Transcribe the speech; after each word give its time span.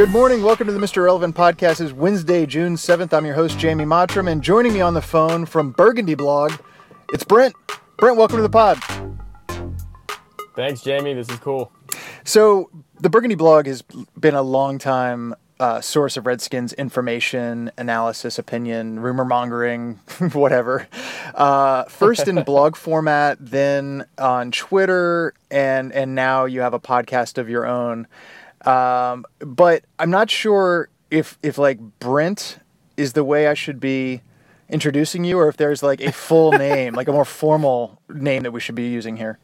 Good 0.00 0.08
morning. 0.08 0.42
Welcome 0.42 0.66
to 0.66 0.72
the 0.72 0.78
Mr. 0.78 1.04
Relevant 1.04 1.36
podcast. 1.36 1.78
It's 1.78 1.92
Wednesday, 1.92 2.46
June 2.46 2.76
7th. 2.76 3.12
I'm 3.12 3.26
your 3.26 3.34
host, 3.34 3.58
Jamie 3.58 3.84
Mottram, 3.84 4.32
and 4.32 4.40
joining 4.40 4.72
me 4.72 4.80
on 4.80 4.94
the 4.94 5.02
phone 5.02 5.44
from 5.44 5.72
Burgundy 5.72 6.14
Blog, 6.14 6.54
it's 7.12 7.22
Brent. 7.22 7.54
Brent, 7.98 8.16
welcome 8.16 8.36
to 8.38 8.42
the 8.42 8.48
pod. 8.48 8.82
Thanks, 10.56 10.80
Jamie. 10.80 11.12
This 11.12 11.28
is 11.28 11.36
cool. 11.40 11.70
So, 12.24 12.70
the 12.98 13.10
Burgundy 13.10 13.34
Blog 13.34 13.66
has 13.66 13.82
been 14.18 14.34
a 14.34 14.40
long 14.40 14.78
time 14.78 15.34
uh, 15.60 15.82
source 15.82 16.16
of 16.16 16.26
Redskins 16.26 16.72
information, 16.72 17.70
analysis, 17.76 18.38
opinion, 18.38 19.00
rumor 19.00 19.26
mongering, 19.26 19.96
whatever. 20.32 20.88
Uh, 21.34 21.84
first 21.84 22.26
in 22.26 22.42
blog 22.44 22.74
format, 22.74 23.36
then 23.38 24.06
on 24.16 24.50
Twitter, 24.50 25.34
and 25.50 25.92
and 25.92 26.14
now 26.14 26.46
you 26.46 26.62
have 26.62 26.72
a 26.72 26.80
podcast 26.80 27.36
of 27.36 27.50
your 27.50 27.66
own. 27.66 28.06
Um, 28.64 29.24
but 29.38 29.84
I'm 29.98 30.10
not 30.10 30.30
sure 30.30 30.88
if 31.10 31.38
if 31.42 31.58
like 31.58 31.78
Brent 31.98 32.58
is 32.96 33.14
the 33.14 33.24
way 33.24 33.46
I 33.46 33.54
should 33.54 33.80
be 33.80 34.22
introducing 34.68 35.24
you, 35.24 35.38
or 35.38 35.48
if 35.48 35.56
there's 35.56 35.82
like 35.82 36.00
a 36.00 36.12
full 36.12 36.52
name, 36.58 36.94
like 36.94 37.08
a 37.08 37.12
more 37.12 37.24
formal 37.24 38.00
name 38.08 38.42
that 38.42 38.52
we 38.52 38.60
should 38.60 38.74
be 38.74 38.88
using 38.88 39.16
here. 39.16 39.38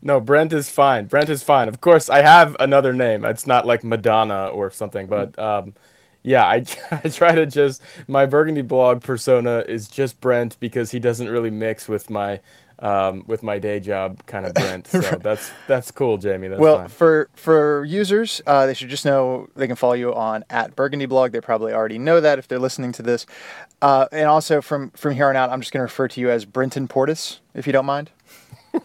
No, 0.00 0.20
Brent 0.20 0.52
is 0.52 0.70
fine. 0.70 1.06
Brent 1.06 1.28
is 1.28 1.42
fine. 1.42 1.68
Of 1.68 1.80
course, 1.80 2.08
I 2.08 2.22
have 2.22 2.56
another 2.60 2.92
name. 2.92 3.24
It's 3.24 3.46
not 3.46 3.66
like 3.66 3.82
Madonna 3.82 4.46
or 4.46 4.70
something, 4.70 5.06
but 5.08 5.36
um, 5.38 5.74
yeah, 6.22 6.44
I, 6.46 6.64
I 6.90 7.08
try 7.08 7.34
to 7.34 7.46
just 7.46 7.82
my 8.06 8.26
Burgundy 8.26 8.62
blog 8.62 9.02
persona 9.02 9.64
is 9.68 9.88
just 9.88 10.20
Brent 10.20 10.58
because 10.60 10.90
he 10.92 11.00
doesn't 11.00 11.28
really 11.28 11.50
mix 11.50 11.88
with 11.88 12.10
my 12.10 12.40
um, 12.80 13.24
with 13.26 13.42
my 13.42 13.58
day 13.58 13.80
job 13.80 14.24
kind 14.26 14.46
of 14.46 14.54
Brent. 14.54 14.88
So 14.98 15.00
that's 15.00 15.50
that's 15.66 15.90
cool, 15.90 16.18
Jamie. 16.18 16.48
That's 16.48 16.60
well, 16.60 16.78
fine. 16.78 16.88
for 16.88 17.30
for 17.34 17.84
users, 17.84 18.40
uh, 18.46 18.66
they 18.66 18.74
should 18.74 18.88
just 18.88 19.04
know 19.04 19.48
they 19.54 19.66
can 19.66 19.76
follow 19.76 19.94
you 19.94 20.14
on 20.14 20.44
at 20.50 20.74
Burgundy 20.76 21.06
Blog. 21.06 21.32
They 21.32 21.40
probably 21.40 21.72
already 21.72 21.98
know 21.98 22.20
that 22.20 22.38
if 22.38 22.48
they're 22.48 22.58
listening 22.58 22.92
to 22.92 23.02
this. 23.02 23.26
Uh, 23.80 24.06
and 24.12 24.28
also 24.28 24.60
from 24.60 24.90
from 24.90 25.14
here 25.14 25.28
on 25.28 25.36
out, 25.36 25.50
I'm 25.50 25.60
just 25.60 25.72
going 25.72 25.80
to 25.80 25.84
refer 25.84 26.08
to 26.08 26.20
you 26.20 26.30
as 26.30 26.44
Brenton 26.44 26.88
Portis, 26.88 27.38
if 27.54 27.66
you 27.66 27.72
don't 27.72 27.86
mind. 27.86 28.10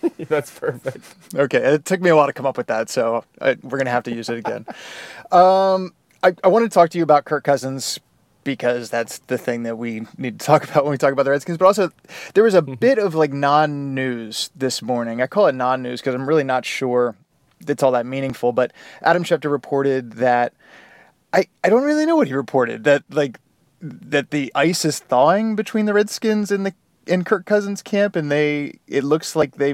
That's 0.28 0.52
perfect. 0.58 1.16
Okay, 1.36 1.58
it 1.58 1.86
took 1.86 2.02
me 2.02 2.10
a 2.10 2.16
while 2.16 2.28
to 2.28 2.34
come 2.34 2.46
up 2.46 2.58
with 2.58 2.68
that, 2.68 2.90
so 2.90 3.24
I, 3.42 3.58
we're 3.62 3.78
gonna 3.78 3.90
have 3.90 4.04
to 4.04 4.16
use 4.16 4.30
it 4.30 4.38
again. 4.38 4.66
um, 5.32 5.94
I, 6.22 6.34
I 6.44 6.48
want 6.48 6.64
to 6.64 6.70
talk 6.70 6.90
to 6.92 6.98
you 6.98 7.04
about 7.04 7.26
Kirk 7.26 7.44
Cousins 7.44 8.00
because 8.44 8.90
that's 8.90 9.20
the 9.20 9.38
thing 9.38 9.64
that 9.64 9.78
we 9.78 10.06
need 10.18 10.40
to 10.40 10.46
talk 10.46 10.64
about 10.70 10.84
when 10.84 10.92
we 10.92 10.98
talk 10.98 11.14
about 11.14 11.24
the 11.24 11.32
Redskins. 11.32 11.58
But 11.58 11.66
also, 11.66 11.92
there 12.34 12.44
was 12.44 12.54
a 12.54 12.62
mm-hmm. 12.62 12.76
bit 12.76 12.98
of 12.98 13.16
like 13.16 13.34
non-news 13.34 14.52
this 14.56 14.82
morning. 14.82 15.22
I 15.22 15.28
call 15.28 15.48
it 15.48 15.56
non-news 15.56 16.02
because 16.02 16.16
I'm 16.16 16.28
really 16.28 16.44
not 16.44 16.66
sure 16.66 17.16
it's 17.68 17.84
all 17.84 17.92
that 17.92 18.06
meaningful. 18.06 18.52
But 18.52 18.74
Adam 19.02 19.24
Schefter 19.24 19.52
reported 19.52 20.14
that 20.14 20.54
I 21.32 21.48
I 21.64 21.70
don't 21.70 21.84
really 21.84 22.06
know 22.06 22.16
what 22.16 22.28
he 22.28 22.34
reported 22.34 22.84
that 22.84 23.04
like 23.10 23.40
that 23.82 24.32
the 24.32 24.52
ice 24.56 24.86
is 24.86 25.00
thawing 25.00 25.56
between 25.56 25.86
the 25.86 25.94
Redskins 25.94 26.52
and 26.52 26.66
the 26.66 26.74
in 27.06 27.24
Kirk 27.24 27.46
Cousins 27.46 27.82
camp, 27.82 28.16
and 28.16 28.32
they 28.32 28.80
it 28.88 29.04
looks 29.04 29.36
like 29.36 29.56
they 29.56 29.74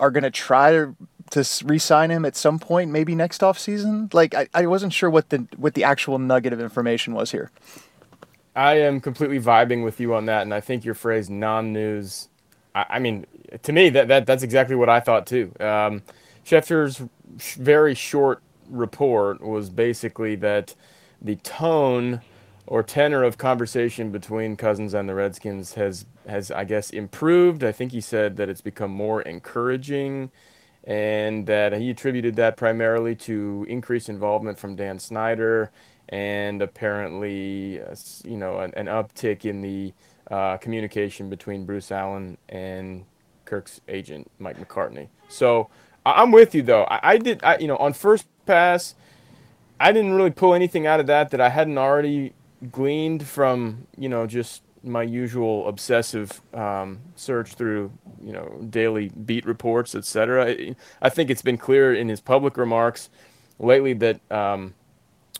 are 0.00 0.10
going 0.10 0.24
to 0.24 0.30
try 0.30 0.72
to 0.72 0.96
to 1.30 1.44
re-sign 1.64 2.10
him 2.10 2.24
at 2.24 2.36
some 2.36 2.58
point, 2.58 2.90
maybe 2.90 3.14
next 3.14 3.42
off 3.42 3.58
season. 3.58 4.08
Like 4.12 4.34
I, 4.34 4.48
I 4.54 4.66
wasn't 4.66 4.92
sure 4.92 5.10
what 5.10 5.28
the 5.28 5.46
what 5.56 5.74
the 5.74 5.84
actual 5.84 6.18
nugget 6.18 6.52
of 6.52 6.60
information 6.60 7.14
was 7.14 7.30
here. 7.30 7.50
I 8.58 8.74
am 8.80 9.00
completely 9.00 9.38
vibing 9.38 9.84
with 9.84 10.00
you 10.00 10.14
on 10.14 10.26
that, 10.26 10.42
and 10.42 10.52
I 10.52 10.60
think 10.60 10.84
your 10.84 10.94
phrase 10.94 11.30
"non-news." 11.30 12.28
I, 12.74 12.86
I 12.90 12.98
mean, 12.98 13.24
to 13.62 13.72
me, 13.72 13.88
that, 13.90 14.08
that 14.08 14.26
that's 14.26 14.42
exactly 14.42 14.74
what 14.74 14.88
I 14.88 14.98
thought 14.98 15.28
too. 15.28 15.54
Um, 15.60 16.02
Schefter's 16.44 17.02
very 17.36 17.94
short 17.94 18.42
report 18.68 19.40
was 19.40 19.70
basically 19.70 20.34
that 20.36 20.74
the 21.22 21.36
tone 21.36 22.20
or 22.66 22.82
tenor 22.82 23.22
of 23.22 23.38
conversation 23.38 24.10
between 24.10 24.56
Cousins 24.56 24.92
and 24.92 25.08
the 25.08 25.14
Redskins 25.14 25.74
has 25.74 26.06
has 26.26 26.50
I 26.50 26.64
guess 26.64 26.90
improved. 26.90 27.62
I 27.62 27.70
think 27.70 27.92
he 27.92 28.00
said 28.00 28.36
that 28.38 28.48
it's 28.48 28.60
become 28.60 28.90
more 28.90 29.22
encouraging 29.22 30.32
and 30.84 31.46
that 31.46 31.74
he 31.74 31.90
attributed 31.90 32.34
that 32.36 32.56
primarily 32.56 33.14
to 33.14 33.66
increased 33.68 34.08
involvement 34.08 34.58
from 34.58 34.74
Dan 34.74 34.98
Snyder 34.98 35.70
and 36.08 36.62
apparently 36.62 37.80
uh, 37.80 37.94
you 38.24 38.36
know 38.36 38.58
an, 38.60 38.72
an, 38.76 38.86
uptick 38.86 39.44
in 39.44 39.60
the 39.60 39.92
uh, 40.30 40.56
communication 40.58 41.28
between 41.28 41.64
Bruce 41.64 41.90
Allen 41.90 42.38
and 42.48 43.04
Kirk's 43.44 43.80
agent 43.88 44.30
Mike 44.38 44.58
McCartney. 44.58 45.08
So 45.28 45.68
I'm 46.06 46.32
with 46.32 46.54
you 46.54 46.62
though. 46.62 46.84
I, 46.84 47.00
I 47.02 47.18
did 47.18 47.42
I, 47.44 47.58
you 47.58 47.66
know 47.66 47.76
on 47.76 47.92
first 47.92 48.26
pass 48.46 48.94
I 49.80 49.92
didn't 49.92 50.14
really 50.14 50.30
pull 50.30 50.54
anything 50.54 50.86
out 50.86 51.00
of 51.00 51.06
that 51.06 51.30
that 51.30 51.40
I 51.40 51.50
hadn't 51.50 51.78
already 51.78 52.32
gleaned 52.72 53.26
from 53.26 53.86
you 53.96 54.08
know 54.08 54.26
just 54.26 54.62
my 54.82 55.02
usual 55.02 55.68
obsessive 55.68 56.40
um, 56.54 57.00
search 57.16 57.54
through 57.54 57.92
you 58.22 58.32
know 58.32 58.66
daily 58.70 59.10
beat 59.10 59.44
reports, 59.44 59.94
etc. 59.94 60.74
I 61.00 61.08
think 61.08 61.30
it's 61.30 61.42
been 61.42 61.58
clear 61.58 61.94
in 61.94 62.08
his 62.08 62.20
public 62.20 62.56
remarks 62.56 63.10
lately 63.58 63.92
that, 63.94 64.20
um, 64.30 64.74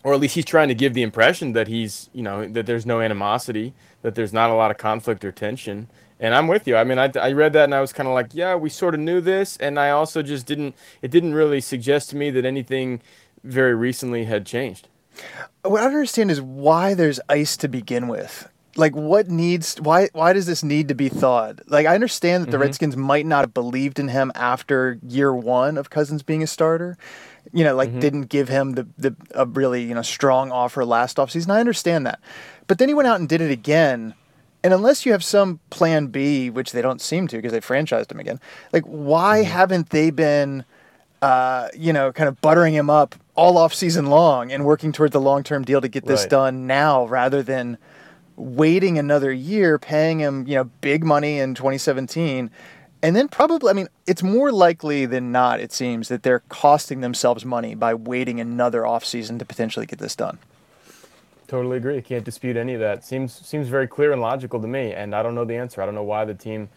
or 0.04 0.14
at 0.14 0.20
least 0.20 0.34
he's 0.34 0.44
trying 0.44 0.68
to 0.68 0.74
give 0.74 0.94
the 0.94 1.02
impression 1.02 1.52
that 1.52 1.68
he's 1.68 2.08
you 2.12 2.22
know 2.22 2.46
that 2.48 2.66
there's 2.66 2.86
no 2.86 3.00
animosity, 3.00 3.74
that 4.02 4.14
there's 4.14 4.32
not 4.32 4.50
a 4.50 4.54
lot 4.54 4.70
of 4.70 4.78
conflict 4.78 5.24
or 5.24 5.32
tension. 5.32 5.88
And 6.20 6.34
I'm 6.34 6.48
with 6.48 6.66
you. 6.66 6.76
I 6.76 6.82
mean, 6.82 6.98
I, 6.98 7.12
I 7.14 7.30
read 7.30 7.52
that 7.52 7.64
and 7.64 7.74
I 7.74 7.80
was 7.80 7.92
kind 7.92 8.08
of 8.08 8.14
like, 8.14 8.34
yeah, 8.34 8.56
we 8.56 8.70
sort 8.70 8.94
of 8.94 9.00
knew 9.00 9.20
this, 9.20 9.56
and 9.58 9.78
I 9.78 9.90
also 9.90 10.20
just 10.22 10.46
didn't. 10.46 10.74
It 11.00 11.10
didn't 11.10 11.34
really 11.34 11.60
suggest 11.60 12.10
to 12.10 12.16
me 12.16 12.30
that 12.30 12.44
anything 12.44 13.00
very 13.44 13.74
recently 13.74 14.24
had 14.24 14.44
changed. 14.44 14.88
What 15.62 15.80
I 15.80 15.84
don't 15.84 15.94
understand 15.94 16.30
is 16.30 16.40
why 16.40 16.94
there's 16.94 17.20
ice 17.28 17.56
to 17.58 17.68
begin 17.68 18.08
with. 18.08 18.48
Like, 18.78 18.94
what 18.94 19.28
needs? 19.28 19.76
Why? 19.80 20.08
Why 20.12 20.32
does 20.32 20.46
this 20.46 20.62
need 20.62 20.88
to 20.88 20.94
be 20.94 21.08
thawed? 21.08 21.62
Like, 21.66 21.86
I 21.86 21.94
understand 21.94 22.42
that 22.42 22.50
the 22.50 22.56
mm-hmm. 22.56 22.62
Redskins 22.62 22.96
might 22.96 23.26
not 23.26 23.40
have 23.40 23.54
believed 23.54 23.98
in 23.98 24.08
him 24.08 24.32
after 24.34 24.98
year 25.06 25.34
one 25.34 25.76
of 25.76 25.90
Cousins 25.90 26.22
being 26.22 26.42
a 26.42 26.46
starter. 26.46 26.96
You 27.52 27.64
know, 27.64 27.74
like 27.74 27.90
mm-hmm. 27.90 28.00
didn't 28.00 28.22
give 28.24 28.48
him 28.48 28.72
the 28.72 28.86
the 28.96 29.16
a 29.34 29.46
really 29.46 29.82
you 29.82 29.94
know 29.94 30.02
strong 30.02 30.52
offer 30.52 30.84
last 30.84 31.16
offseason. 31.16 31.50
I 31.50 31.60
understand 31.60 32.06
that, 32.06 32.20
but 32.66 32.78
then 32.78 32.88
he 32.88 32.94
went 32.94 33.08
out 33.08 33.20
and 33.20 33.28
did 33.28 33.40
it 33.40 33.50
again. 33.50 34.14
And 34.62 34.74
unless 34.74 35.06
you 35.06 35.12
have 35.12 35.22
some 35.22 35.60
plan 35.70 36.08
B, 36.08 36.50
which 36.50 36.72
they 36.72 36.82
don't 36.82 37.00
seem 37.00 37.28
to 37.28 37.36
because 37.36 37.52
they 37.52 37.60
franchised 37.60 38.10
him 38.10 38.20
again, 38.20 38.40
like 38.72 38.84
why 38.84 39.42
mm-hmm. 39.42 39.50
haven't 39.50 39.90
they 39.90 40.10
been? 40.10 40.64
uh, 41.22 41.68
you 41.74 41.92
know, 41.92 42.12
kind 42.12 42.28
of 42.28 42.40
buttering 42.40 42.74
him 42.74 42.88
up 42.90 43.14
all 43.34 43.58
off 43.58 43.74
season 43.74 44.06
long 44.06 44.52
and 44.52 44.64
working 44.64 44.92
towards 44.92 45.12
the 45.12 45.20
long 45.20 45.42
term 45.42 45.64
deal 45.64 45.80
to 45.80 45.88
get 45.88 46.04
this 46.06 46.22
right. 46.22 46.30
done 46.30 46.66
now 46.66 47.06
rather 47.06 47.42
than 47.42 47.78
waiting 48.38 48.98
another 48.98 49.32
year, 49.32 49.78
paying 49.78 50.20
him, 50.20 50.46
you 50.46 50.54
know, 50.54 50.64
big 50.80 51.04
money 51.04 51.38
in 51.38 51.54
2017. 51.54 52.50
And 53.00 53.14
then 53.14 53.28
probably, 53.28 53.70
I 53.70 53.72
mean, 53.74 53.88
it's 54.06 54.22
more 54.22 54.50
likely 54.50 55.06
than 55.06 55.30
not, 55.30 55.60
it 55.60 55.72
seems, 55.72 56.08
that 56.08 56.22
they're 56.22 56.42
costing 56.48 57.00
themselves 57.00 57.44
money 57.44 57.74
by 57.74 57.94
waiting 57.94 58.40
another 58.40 58.82
offseason 58.82 59.38
to 59.38 59.44
potentially 59.44 59.86
get 59.86 59.98
this 59.98 60.16
done. 60.16 60.38
Totally 61.46 61.76
agree. 61.76 62.02
Can't 62.02 62.24
dispute 62.24 62.56
any 62.56 62.74
of 62.74 62.80
that. 62.80 63.04
Seems 63.04 63.34
seems 63.34 63.68
very 63.68 63.86
clear 63.86 64.12
and 64.12 64.20
logical 64.20 64.60
to 64.60 64.66
me, 64.66 64.92
and 64.92 65.14
I 65.14 65.22
don't 65.22 65.34
know 65.34 65.46
the 65.46 65.56
answer. 65.56 65.80
I 65.80 65.86
don't 65.86 65.94
know 65.94 66.02
why 66.02 66.26
the 66.26 66.34
team 66.34 66.68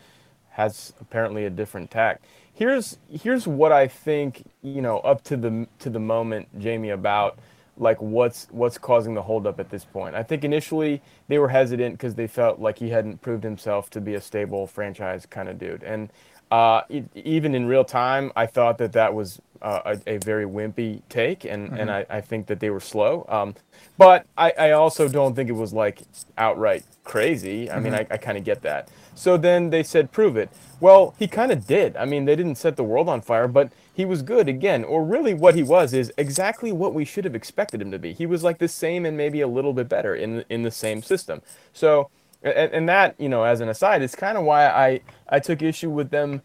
has 0.52 0.94
apparently 1.02 1.46
a 1.46 1.50
different 1.50 1.92
tack 1.92 2.22
here's 2.54 2.98
here's 3.10 3.48
what 3.48 3.72
I 3.72 3.88
think 3.88 4.44
you 4.62 4.82
know 4.82 5.00
up 5.00 5.24
to 5.26 5.38
the 5.38 5.68
to 5.80 5.90
the 5.90 6.00
moment, 6.00 6.48
Jamie, 6.60 6.90
about 6.90 7.40
like 7.82 8.02
what's 8.02 8.48
what's 8.52 8.78
causing 8.78 9.16
the 9.16 9.22
holdup 9.24 9.60
at 9.60 9.70
this 9.70 9.84
point. 9.84 10.16
I 10.16 10.24
think 10.24 10.44
initially 10.46 11.02
they 11.28 11.40
were 11.40 11.50
hesitant 11.50 11.96
because 11.96 12.16
they 12.16 12.28
felt 12.28 12.60
like 12.60 12.78
he 12.78 12.90
hadn't 12.90 13.22
proved 13.22 13.44
himself 13.44 13.90
to 13.90 14.00
be 14.00 14.14
a 14.14 14.22
stable 14.22 14.68
franchise 14.68 15.26
kind 15.26 15.50
of 15.50 15.60
dude, 15.60 15.84
and 15.84 16.10
uh, 16.52 16.82
even 17.16 17.56
in 17.56 17.66
real 17.66 17.86
time, 17.86 18.32
I 18.36 18.46
thought 18.46 18.78
that 18.80 18.92
that 18.94 19.14
was 19.14 19.42
uh, 19.62 19.96
a, 20.08 20.16
a, 20.16 20.18
very 20.18 20.46
wimpy 20.46 21.02
take, 21.10 21.46
and, 21.46 21.68
mm-hmm. 21.68 21.78
and 21.78 21.92
I, 21.92 22.06
I, 22.10 22.22
think 22.22 22.48
that 22.48 22.60
they 22.60 22.70
were 22.70 22.80
slow. 22.80 23.26
Um, 23.30 23.56
but 23.98 24.26
I, 24.38 24.52
I, 24.58 24.72
also 24.72 25.08
don't 25.08 25.36
think 25.36 25.50
it 25.50 25.54
was 25.54 25.74
like 25.74 26.02
outright 26.38 26.84
crazy. 27.04 27.70
I 27.70 27.76
mm-hmm. 27.76 27.84
mean, 27.84 27.94
I, 27.94 28.08
I 28.10 28.18
kind 28.18 28.38
of 28.38 28.44
get 28.44 28.62
that. 28.64 28.90
So 29.14 29.38
then 29.38 29.70
they 29.70 29.84
said, 29.84 30.12
prove 30.12 30.36
it. 30.36 30.50
Well, 30.80 31.14
he 31.20 31.28
kind 31.28 31.52
of 31.52 31.68
did. 31.68 31.96
I 31.96 32.06
mean, 32.06 32.26
they 32.26 32.36
didn't 32.36 32.56
set 32.56 32.76
the 32.76 32.84
world 32.84 33.08
on 33.08 33.22
fire, 33.22 33.48
but 33.48 33.72
he 33.94 34.06
was 34.06 34.22
good 34.24 34.50
again. 34.50 34.84
Or 34.84 35.04
really, 35.04 35.34
what 35.34 35.54
he 35.54 35.64
was 35.64 35.94
is 35.94 36.12
exactly 36.18 36.72
what 36.72 36.94
we 36.94 37.06
should 37.06 37.26
have 37.26 37.36
expected 37.36 37.82
him 37.82 37.92
to 37.92 38.00
be. 38.00 38.14
He 38.14 38.26
was 38.26 38.44
like 38.44 38.58
the 38.58 38.68
same 38.68 39.06
and 39.06 39.16
maybe 39.16 39.42
a 39.42 39.48
little 39.48 39.74
bit 39.74 39.88
better 39.88 40.16
in 40.16 40.44
in 40.50 40.64
the 40.64 40.72
same 40.72 41.04
system. 41.04 41.42
So, 41.74 42.10
and, 42.42 42.74
and 42.74 42.90
that 42.90 43.16
you 43.20 43.30
know, 43.30 43.44
as 43.44 43.60
an 43.60 43.70
aside, 43.70 44.02
is 44.02 44.16
kind 44.16 44.38
of 44.38 44.44
why 44.44 44.68
I 44.68 45.02
I 45.30 45.40
took 45.40 45.62
issue 45.62 45.92
with 45.92 46.10
them 46.10 46.42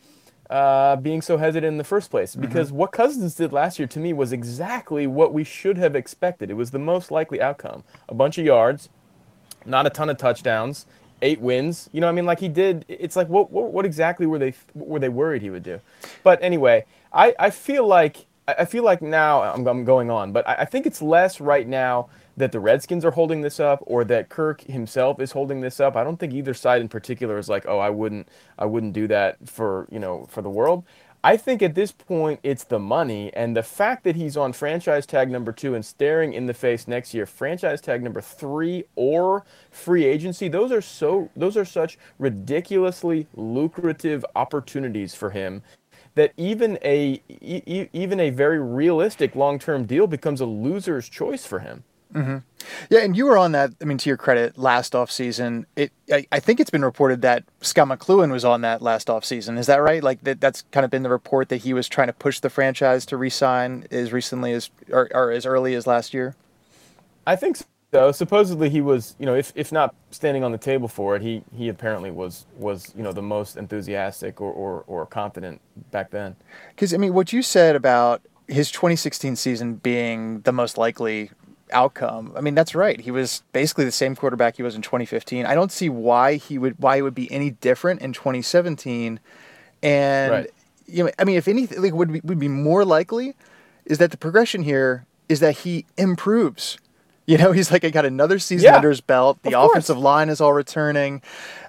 uh, 0.50 0.96
being 0.96 1.22
so 1.22 1.36
hesitant 1.36 1.66
in 1.66 1.78
the 1.78 1.84
first 1.84 2.10
place. 2.10 2.32
Mm-hmm. 2.32 2.42
Because 2.42 2.68
mm-hmm. 2.68 2.78
what 2.78 2.92
Cousins 2.92 3.34
did 3.34 3.52
last 3.52 3.78
year 3.78 3.88
to 3.88 3.98
me 3.98 4.12
was 4.12 4.32
exactly 4.32 5.06
what 5.06 5.32
we 5.32 5.44
should 5.44 5.78
have 5.78 5.94
expected. 5.94 6.50
It 6.50 6.54
was 6.54 6.70
the 6.70 6.78
most 6.78 7.10
likely 7.10 7.40
outcome: 7.40 7.84
a 8.08 8.14
bunch 8.14 8.38
of 8.38 8.44
yards, 8.44 8.88
not 9.64 9.86
a 9.86 9.90
ton 9.90 10.10
of 10.10 10.16
touchdowns, 10.16 10.86
eight 11.22 11.40
wins. 11.40 11.90
You 11.92 12.00
know, 12.00 12.08
I 12.08 12.12
mean, 12.12 12.26
like 12.26 12.40
he 12.40 12.48
did. 12.48 12.84
It's 12.88 13.16
like 13.16 13.28
what, 13.28 13.50
what, 13.50 13.72
what 13.72 13.84
exactly 13.84 14.26
were 14.26 14.38
they 14.38 14.54
were 14.74 14.98
they 14.98 15.08
worried 15.08 15.42
he 15.42 15.50
would 15.50 15.62
do? 15.62 15.80
But 16.22 16.38
anyway, 16.42 16.84
I 17.12 17.34
I 17.38 17.50
feel 17.50 17.86
like 17.86 18.26
I 18.46 18.64
feel 18.64 18.84
like 18.84 19.02
now 19.02 19.42
I'm, 19.42 19.66
I'm 19.66 19.84
going 19.84 20.10
on, 20.10 20.32
but 20.32 20.46
I, 20.48 20.54
I 20.54 20.64
think 20.64 20.86
it's 20.86 21.02
less 21.02 21.40
right 21.40 21.66
now 21.66 22.08
that 22.36 22.52
the 22.52 22.60
Redskins 22.60 23.04
are 23.04 23.12
holding 23.12 23.40
this 23.42 23.60
up 23.60 23.80
or 23.86 24.04
that 24.04 24.28
Kirk 24.28 24.62
himself 24.62 25.20
is 25.20 25.32
holding 25.32 25.60
this 25.60 25.80
up. 25.80 25.96
I 25.96 26.04
don't 26.04 26.18
think 26.18 26.34
either 26.34 26.54
side 26.54 26.80
in 26.82 26.88
particular 26.88 27.38
is 27.38 27.48
like, 27.48 27.66
oh, 27.66 27.78
I 27.78 27.90
wouldn't, 27.90 28.28
I 28.58 28.66
wouldn't 28.66 28.92
do 28.92 29.08
that 29.08 29.48
for 29.48 29.88
you 29.90 29.98
know 29.98 30.26
for 30.30 30.42
the 30.42 30.50
world. 30.50 30.84
I 31.24 31.36
think 31.36 31.62
at 31.62 31.74
this 31.74 31.90
point 31.92 32.38
it's 32.44 32.64
the 32.64 32.78
money 32.78 33.32
and 33.34 33.56
the 33.56 33.62
fact 33.64 34.04
that 34.04 34.14
he's 34.16 34.36
on 34.36 34.52
franchise 34.52 35.06
tag 35.06 35.30
number 35.30 35.52
two 35.52 35.74
and 35.74 35.84
staring 35.84 36.32
in 36.34 36.46
the 36.46 36.54
face 36.54 36.86
next 36.86 37.14
year, 37.14 37.26
franchise 37.26 37.80
tag 37.80 38.02
number 38.02 38.20
three 38.20 38.84
or 38.94 39.44
free 39.72 40.04
agency. 40.04 40.48
Those 40.48 40.70
are 40.72 40.80
so 40.82 41.30
those 41.36 41.56
are 41.56 41.64
such 41.64 41.98
ridiculously 42.18 43.26
lucrative 43.34 44.24
opportunities 44.36 45.14
for 45.14 45.30
him 45.30 45.62
that 46.14 46.32
even 46.36 46.78
a 46.84 47.20
e- 47.28 47.88
even 47.92 48.20
a 48.20 48.30
very 48.30 48.60
realistic 48.60 49.36
long 49.36 49.58
term 49.58 49.86
deal 49.86 50.06
becomes 50.06 50.40
a 50.40 50.46
loser's 50.46 51.08
choice 51.08 51.46
for 51.46 51.60
him. 51.60 51.84
Mm-hmm. 52.14 52.38
Yeah, 52.88 53.00
and 53.00 53.16
you 53.16 53.26
were 53.26 53.36
on 53.36 53.52
that. 53.52 53.72
I 53.80 53.84
mean, 53.84 53.98
to 53.98 54.10
your 54.10 54.16
credit, 54.16 54.56
last 54.56 54.94
off 54.94 55.10
season, 55.10 55.66
it 55.76 55.92
I, 56.12 56.26
I, 56.32 56.40
think 56.40 56.60
it's 56.60 56.70
been 56.70 56.84
reported 56.84 57.22
that 57.22 57.44
Scot 57.60 57.88
McCloughan 57.88 58.30
was 58.30 58.44
on 58.44 58.60
that 58.62 58.80
last 58.80 59.10
off 59.10 59.24
season. 59.24 59.58
Is 59.58 59.66
that 59.66 59.82
right? 59.82 60.02
Like 60.02 60.22
that, 60.22 60.40
that's 60.40 60.62
kind 60.70 60.84
of 60.84 60.90
been 60.90 61.02
the 61.02 61.10
report 61.10 61.48
that 61.48 61.58
he 61.58 61.74
was 61.74 61.88
trying 61.88 62.06
to 62.06 62.12
push 62.12 62.40
the 62.40 62.48
franchise 62.48 63.04
to 63.06 63.16
resign 63.16 63.86
as 63.90 64.12
recently 64.12 64.52
as 64.52 64.70
or, 64.90 65.08
or 65.12 65.30
as 65.30 65.44
early 65.44 65.74
as 65.74 65.86
last 65.86 66.14
year. 66.14 66.34
I 67.26 67.36
think 67.36 67.58
so. 67.92 68.12
Supposedly 68.12 68.70
he 68.70 68.80
was, 68.80 69.16
you 69.18 69.26
know, 69.26 69.34
if 69.34 69.52
if 69.54 69.72
not 69.72 69.94
standing 70.10 70.44
on 70.44 70.52
the 70.52 70.58
table 70.58 70.88
for 70.88 71.16
it, 71.16 71.22
he 71.22 71.42
he 71.54 71.68
apparently 71.68 72.10
was 72.10 72.46
was 72.56 72.92
you 72.96 73.02
know 73.02 73.12
the 73.12 73.22
most 73.22 73.56
enthusiastic 73.56 74.40
or 74.40 74.52
or, 74.52 74.84
or 74.86 75.06
confident 75.06 75.60
back 75.90 76.10
then. 76.10 76.36
Because 76.70 76.94
I 76.94 76.96
mean, 76.96 77.14
what 77.14 77.32
you 77.32 77.42
said 77.42 77.76
about 77.76 78.22
his 78.48 78.70
2016 78.70 79.36
season 79.36 79.74
being 79.74 80.40
the 80.42 80.52
most 80.52 80.78
likely 80.78 81.30
outcome. 81.72 82.32
I 82.36 82.40
mean, 82.40 82.54
that's 82.54 82.74
right. 82.74 83.00
He 83.00 83.10
was 83.10 83.42
basically 83.52 83.84
the 83.84 83.92
same 83.92 84.16
quarterback 84.16 84.56
he 84.56 84.62
was 84.62 84.74
in 84.74 84.82
2015. 84.82 85.46
I 85.46 85.54
don't 85.54 85.72
see 85.72 85.88
why 85.88 86.34
he 86.36 86.58
would 86.58 86.78
why 86.78 86.96
it 86.96 87.02
would 87.02 87.14
be 87.14 87.30
any 87.32 87.50
different 87.50 88.00
in 88.02 88.12
2017. 88.12 89.20
And 89.82 90.32
right. 90.32 90.50
you 90.86 91.04
know, 91.04 91.10
I 91.18 91.24
mean, 91.24 91.36
if 91.36 91.48
anything, 91.48 91.82
like, 91.82 91.94
would 91.94 92.12
be, 92.12 92.20
would 92.24 92.38
be 92.38 92.48
more 92.48 92.84
likely 92.84 93.34
is 93.84 93.98
that 93.98 94.10
the 94.10 94.16
progression 94.16 94.62
here 94.62 95.06
is 95.28 95.40
that 95.40 95.58
he 95.58 95.86
improves. 95.96 96.78
You 97.28 97.38
know, 97.38 97.50
he's 97.50 97.72
like, 97.72 97.84
I 97.84 97.90
got 97.90 98.04
another 98.04 98.38
season 98.38 98.66
yeah, 98.66 98.76
under 98.76 98.88
his 98.88 99.00
belt. 99.00 99.42
The 99.42 99.58
offensive 99.58 99.98
line 99.98 100.28
is 100.28 100.40
all 100.40 100.52
returning. 100.52 101.22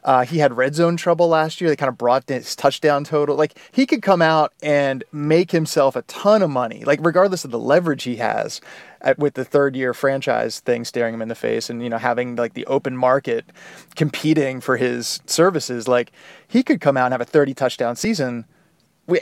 Uh, 0.03 0.23
he 0.23 0.37
had 0.37 0.55
red 0.55 0.75
zone 0.75 0.97
trouble 0.97 1.29
last 1.29 1.59
year. 1.59 1.67
They 1.67 1.75
kind 1.75 1.89
of 1.89 1.97
brought 1.97 2.29
his 2.29 2.55
touchdown 2.55 3.03
total. 3.03 3.35
Like, 3.35 3.57
he 3.71 3.87
could 3.87 4.03
come 4.03 4.21
out 4.21 4.53
and 4.61 5.03
make 5.11 5.49
himself 5.49 5.95
a 5.95 6.03
ton 6.03 6.43
of 6.43 6.51
money, 6.51 6.83
like, 6.85 6.99
regardless 7.01 7.43
of 7.43 7.49
the 7.49 7.57
leverage 7.57 8.03
he 8.03 8.17
has 8.17 8.61
at, 9.01 9.17
with 9.17 9.33
the 9.33 9.43
third 9.43 9.75
year 9.75 9.95
franchise 9.95 10.59
thing 10.59 10.85
staring 10.85 11.15
him 11.15 11.23
in 11.23 11.27
the 11.27 11.33
face 11.33 11.71
and, 11.71 11.81
you 11.81 11.89
know, 11.89 11.97
having 11.97 12.35
like 12.35 12.53
the 12.53 12.65
open 12.67 12.95
market 12.95 13.45
competing 13.95 14.61
for 14.61 14.77
his 14.77 15.21
services. 15.25 15.87
Like, 15.87 16.11
he 16.47 16.61
could 16.61 16.81
come 16.81 16.97
out 16.97 17.05
and 17.05 17.13
have 17.13 17.21
a 17.21 17.25
30 17.25 17.55
touchdown 17.55 17.95
season. 17.95 18.45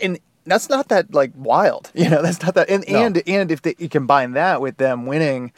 And 0.01 0.19
that's 0.43 0.67
not 0.67 0.89
that, 0.89 1.13
like, 1.13 1.31
wild. 1.33 1.91
You 1.95 2.09
know, 2.09 2.21
that's 2.21 2.41
not 2.41 2.55
that. 2.55 2.69
And, 2.69 2.83
no. 2.89 3.05
and, 3.05 3.23
and 3.25 3.51
if 3.51 3.61
they, 3.61 3.75
you 3.77 3.87
combine 3.87 4.33
that 4.33 4.59
with 4.59 4.75
them 4.75 5.05
winning, 5.05 5.53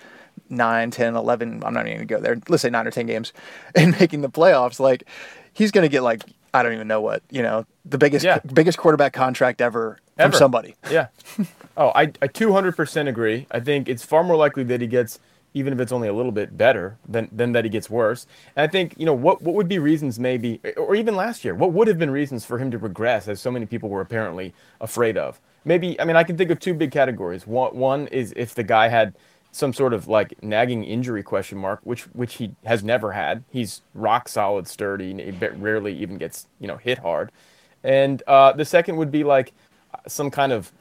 9, 0.50 0.92
10, 0.92 1.16
11, 1.16 1.64
I'm 1.66 1.74
not 1.74 1.88
even 1.88 1.98
going 1.98 2.08
to 2.08 2.14
go 2.16 2.20
there. 2.20 2.38
Let's 2.50 2.62
say 2.62 2.70
9 2.70 2.88
or 2.88 2.92
10 2.92 3.06
games 3.06 3.34
and 3.76 3.98
making 4.00 4.22
the 4.22 4.30
playoffs, 4.30 4.80
like 4.80 5.04
he's 5.54 5.72
going 5.72 5.84
to 5.84 5.90
get 5.90 6.04
like 6.04 6.24
I 6.54 6.64
don't 6.64 6.74
even 6.74 6.88
know 6.88 7.02
what, 7.02 7.22
you 7.30 7.44
know, 7.44 7.66
the 7.86 7.98
biggest 7.98 8.26
yeah. 8.26 8.40
biggest 8.54 8.78
quarterback 8.78 9.14
contract 9.14 9.62
ever, 9.62 10.00
ever. 10.18 10.32
from 10.32 10.38
somebody. 10.38 10.76
Yeah. 10.90 11.08
oh, 11.76 11.90
I 11.94 12.04
I 12.22 12.28
200% 12.28 13.08
agree. 13.08 13.46
I 13.52 13.60
think 13.60 13.90
it's 13.90 14.04
far 14.04 14.24
more 14.24 14.36
likely 14.36 14.64
that 14.64 14.82
he 14.82 14.88
gets 14.88 15.20
even 15.54 15.74
if 15.74 15.80
it's 15.80 15.92
only 15.92 16.08
a 16.08 16.14
little 16.14 16.32
bit 16.32 16.58
better 16.58 16.98
than 17.08 17.30
than 17.32 17.52
that 17.52 17.64
he 17.64 17.70
gets 17.70 17.90
worse. 17.90 18.28
And 18.56 18.64
I 18.64 18.72
think, 18.72 18.96
you 18.98 19.06
know, 19.06 19.14
what 19.14 19.42
what 19.42 19.56
would 19.56 19.68
be 19.68 19.80
reasons 19.80 20.20
maybe 20.20 20.62
or 20.78 20.96
even 20.96 21.16
last 21.16 21.44
year, 21.44 21.56
what 21.56 21.74
would 21.74 21.88
have 21.88 21.98
been 21.98 22.12
reasons 22.12 22.46
for 22.46 22.58
him 22.60 22.72
to 22.72 22.78
regress 22.78 23.28
as 23.28 23.42
so 23.42 23.52
many 23.52 23.66
people 23.66 23.90
were 23.90 24.02
apparently 24.02 24.54
afraid 24.80 25.18
of? 25.18 25.40
Maybe 25.66 26.00
I 26.00 26.06
mean, 26.06 26.16
I 26.16 26.24
can 26.24 26.38
think 26.38 26.52
of 26.52 26.60
two 26.60 26.74
big 26.74 26.92
categories. 26.92 27.46
One 27.46 27.76
one 27.76 28.08
is 28.08 28.34
if 28.36 28.56
the 28.56 28.64
guy 28.64 28.88
had 28.88 29.16
some 29.58 29.74
sort 29.74 29.94
of 29.94 30.08
like 30.08 30.42
nagging 30.44 30.84
injury 30.84 31.24
question 31.24 31.58
mark, 31.58 31.80
which 31.84 32.04
which 32.14 32.36
he 32.36 32.52
has 32.66 32.84
never 32.84 33.12
had. 33.12 33.44
He's 33.52 33.82
rock 33.94 34.30
solid, 34.30 34.68
sturdy, 34.68 35.12
and 35.12 35.20
he 35.20 35.32
rarely 35.48 35.98
even 35.98 36.18
gets 36.18 36.48
you 36.60 36.68
know 36.68 36.78
hit 36.78 37.00
hard. 37.00 37.32
And 37.84 38.22
uh, 38.28 38.54
the 38.54 38.66
second 38.66 38.98
would 38.98 39.12
be 39.12 39.24
like 39.24 39.54
some 40.08 40.30
kind 40.30 40.52
of 40.52 40.72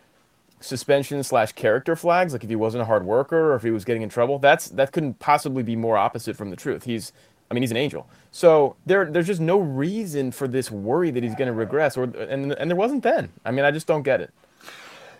suspension 0.60 1.22
slash 1.22 1.52
character 1.52 1.96
flags, 1.96 2.32
like 2.32 2.44
if 2.44 2.50
he 2.50 2.56
wasn't 2.56 2.82
a 2.82 2.84
hard 2.84 3.04
worker 3.04 3.52
or 3.52 3.56
if 3.56 3.62
he 3.62 3.70
was 3.70 3.84
getting 3.84 4.02
in 4.02 4.08
trouble. 4.08 4.38
That's 4.38 4.68
that 4.70 4.92
couldn't 4.92 5.18
possibly 5.18 5.62
be 5.62 5.76
more 5.76 5.96
opposite 5.96 6.36
from 6.36 6.50
the 6.50 6.56
truth. 6.56 6.84
He's 6.84 7.12
I 7.50 7.54
mean, 7.54 7.62
he's 7.62 7.70
an 7.70 7.76
angel. 7.76 8.08
So 8.32 8.76
there, 8.86 9.04
there's 9.04 9.26
just 9.26 9.40
no 9.40 9.58
reason 9.58 10.32
for 10.32 10.48
this 10.48 10.70
worry 10.70 11.10
that 11.12 11.22
he's 11.22 11.34
going 11.34 11.46
to 11.46 11.54
regress, 11.54 11.96
or 11.96 12.04
and 12.04 12.52
and 12.52 12.70
there 12.70 12.76
wasn't 12.76 13.02
then. 13.02 13.30
I 13.44 13.50
mean, 13.50 13.64
I 13.64 13.70
just 13.70 13.86
don't 13.86 14.02
get 14.02 14.20
it. 14.20 14.32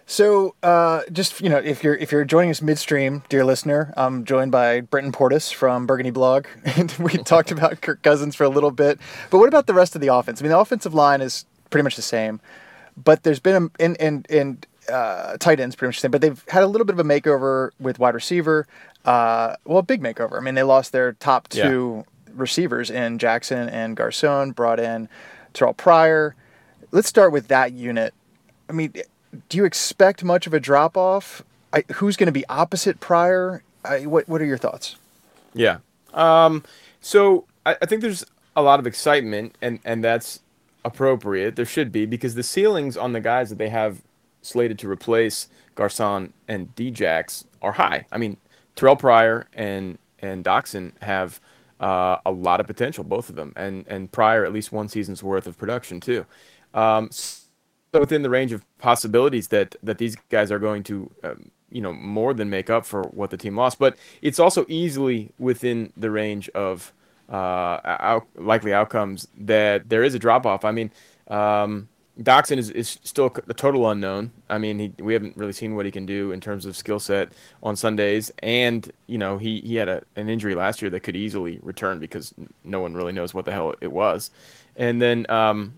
So, 0.08 0.54
uh, 0.62 1.02
just 1.10 1.40
you 1.40 1.48
know, 1.48 1.58
if 1.58 1.82
you're 1.82 1.96
if 1.96 2.12
you're 2.12 2.24
joining 2.24 2.50
us 2.50 2.62
midstream, 2.62 3.24
dear 3.28 3.44
listener, 3.44 3.92
I'm 3.96 4.24
joined 4.24 4.52
by 4.52 4.80
Brenton 4.80 5.10
Portis 5.10 5.52
from 5.52 5.84
Burgundy 5.84 6.12
Blog, 6.12 6.46
and 6.64 6.92
we 6.92 7.18
talked 7.24 7.50
about 7.50 7.80
Kirk 7.80 8.02
Cousins 8.02 8.36
for 8.36 8.44
a 8.44 8.48
little 8.48 8.70
bit. 8.70 9.00
But 9.30 9.38
what 9.38 9.48
about 9.48 9.66
the 9.66 9.74
rest 9.74 9.96
of 9.96 10.00
the 10.00 10.14
offense? 10.14 10.40
I 10.40 10.44
mean, 10.44 10.52
the 10.52 10.58
offensive 10.58 10.94
line 10.94 11.20
is 11.20 11.44
pretty 11.70 11.82
much 11.82 11.96
the 11.96 12.02
same, 12.02 12.40
but 12.96 13.24
there's 13.24 13.40
been 13.40 13.64
a 13.64 13.82
and 13.82 14.00
and 14.00 14.26
and 14.30 14.66
uh, 14.88 15.38
tight 15.38 15.58
ends 15.58 15.74
pretty 15.74 15.88
much 15.88 15.96
the 15.96 16.02
same, 16.02 16.12
but 16.12 16.20
they've 16.20 16.44
had 16.48 16.62
a 16.62 16.68
little 16.68 16.84
bit 16.84 16.92
of 16.92 17.00
a 17.00 17.04
makeover 17.04 17.70
with 17.80 17.98
wide 17.98 18.14
receiver. 18.14 18.68
Uh, 19.04 19.56
well, 19.64 19.78
a 19.78 19.82
big 19.82 20.00
makeover. 20.00 20.38
I 20.38 20.40
mean, 20.40 20.54
they 20.54 20.62
lost 20.62 20.92
their 20.92 21.14
top 21.14 21.48
two 21.48 22.04
yeah. 22.06 22.32
receivers 22.32 22.90
in 22.90 23.18
Jackson 23.18 23.68
and 23.68 23.96
Garcon, 23.96 24.52
brought 24.52 24.78
in 24.78 25.08
Terrell 25.52 25.74
Pryor. 25.74 26.36
Let's 26.92 27.08
start 27.08 27.32
with 27.32 27.48
that 27.48 27.72
unit. 27.72 28.14
I 28.68 28.72
mean 28.72 28.92
do 29.48 29.56
you 29.56 29.64
expect 29.64 30.24
much 30.24 30.46
of 30.46 30.54
a 30.54 30.60
drop 30.60 30.96
off? 30.96 31.42
who's 31.94 32.16
going 32.16 32.26
to 32.26 32.32
be 32.32 32.46
opposite 32.48 33.00
Pryor? 33.00 33.62
I, 33.84 34.06
what 34.06 34.28
What 34.28 34.40
are 34.40 34.44
your 34.46 34.58
thoughts? 34.58 34.96
Yeah. 35.54 35.78
Um, 36.14 36.64
so 37.00 37.44
I, 37.64 37.76
I 37.82 37.86
think 37.86 38.02
there's 38.02 38.24
a 38.54 38.62
lot 38.62 38.80
of 38.80 38.86
excitement, 38.86 39.56
and 39.60 39.80
and 39.84 40.02
that's 40.02 40.40
appropriate. 40.84 41.56
There 41.56 41.66
should 41.66 41.92
be 41.92 42.06
because 42.06 42.34
the 42.34 42.42
ceilings 42.42 42.96
on 42.96 43.12
the 43.12 43.20
guys 43.20 43.50
that 43.50 43.58
they 43.58 43.68
have 43.68 44.02
slated 44.42 44.78
to 44.78 44.90
replace 44.90 45.48
Garcon 45.74 46.32
and 46.48 46.74
Djax 46.74 47.44
are 47.60 47.72
high. 47.72 48.06
I 48.10 48.18
mean, 48.18 48.36
Terrell 48.74 48.96
Pryor 48.96 49.48
and 49.52 49.98
and 50.20 50.44
Doctson 50.44 50.92
have 51.02 51.40
uh, 51.80 52.16
a 52.24 52.30
lot 52.30 52.60
of 52.60 52.66
potential, 52.66 53.04
both 53.04 53.28
of 53.28 53.36
them, 53.36 53.52
and 53.56 53.86
and 53.88 54.10
Pryor 54.10 54.44
at 54.44 54.52
least 54.52 54.72
one 54.72 54.88
season's 54.88 55.22
worth 55.22 55.46
of 55.46 55.58
production 55.58 56.00
too. 56.00 56.24
Um, 56.74 57.10
so 57.96 58.00
within 58.00 58.20
the 58.20 58.28
range 58.28 58.52
of 58.52 58.62
possibilities 58.76 59.48
that 59.48 59.74
that 59.82 59.96
these 59.96 60.16
guys 60.28 60.52
are 60.52 60.58
going 60.58 60.82
to 60.82 61.10
um, 61.24 61.50
you 61.70 61.80
know 61.80 61.94
more 61.94 62.34
than 62.34 62.50
make 62.50 62.68
up 62.68 62.84
for 62.84 63.04
what 63.04 63.30
the 63.30 63.38
team 63.38 63.56
lost 63.56 63.78
but 63.78 63.96
it's 64.20 64.38
also 64.38 64.66
easily 64.68 65.32
within 65.38 65.90
the 65.96 66.10
range 66.10 66.50
of 66.50 66.92
uh, 67.30 67.80
out, 67.84 68.26
likely 68.36 68.74
outcomes 68.74 69.26
that 69.36 69.88
there 69.88 70.04
is 70.04 70.14
a 70.14 70.18
drop 70.18 70.44
off 70.44 70.62
i 70.64 70.70
mean 70.70 70.90
um, 71.28 71.88
Doctson 72.20 72.56
is, 72.56 72.70
is 72.70 72.98
still 73.02 73.26
a 73.26 73.52
total 73.52 73.90
unknown. 73.90 74.30
I 74.48 74.56
mean, 74.56 74.78
he, 74.78 74.92
we 75.00 75.12
haven't 75.12 75.36
really 75.36 75.52
seen 75.52 75.76
what 75.76 75.84
he 75.84 75.92
can 75.92 76.06
do 76.06 76.32
in 76.32 76.40
terms 76.40 76.64
of 76.64 76.74
skill 76.74 76.98
set 76.98 77.28
on 77.62 77.76
Sundays, 77.76 78.32
and 78.38 78.90
you 79.06 79.18
know 79.18 79.36
he, 79.36 79.60
he 79.60 79.74
had 79.74 79.90
a, 79.90 80.02
an 80.14 80.30
injury 80.30 80.54
last 80.54 80.80
year 80.80 80.90
that 80.92 81.00
could 81.00 81.14
easily 81.14 81.58
return 81.62 81.98
because 81.98 82.32
no 82.64 82.80
one 82.80 82.94
really 82.94 83.12
knows 83.12 83.34
what 83.34 83.44
the 83.44 83.52
hell 83.52 83.74
it 83.82 83.92
was. 83.92 84.30
And 84.76 85.02
then 85.02 85.26
um, 85.28 85.74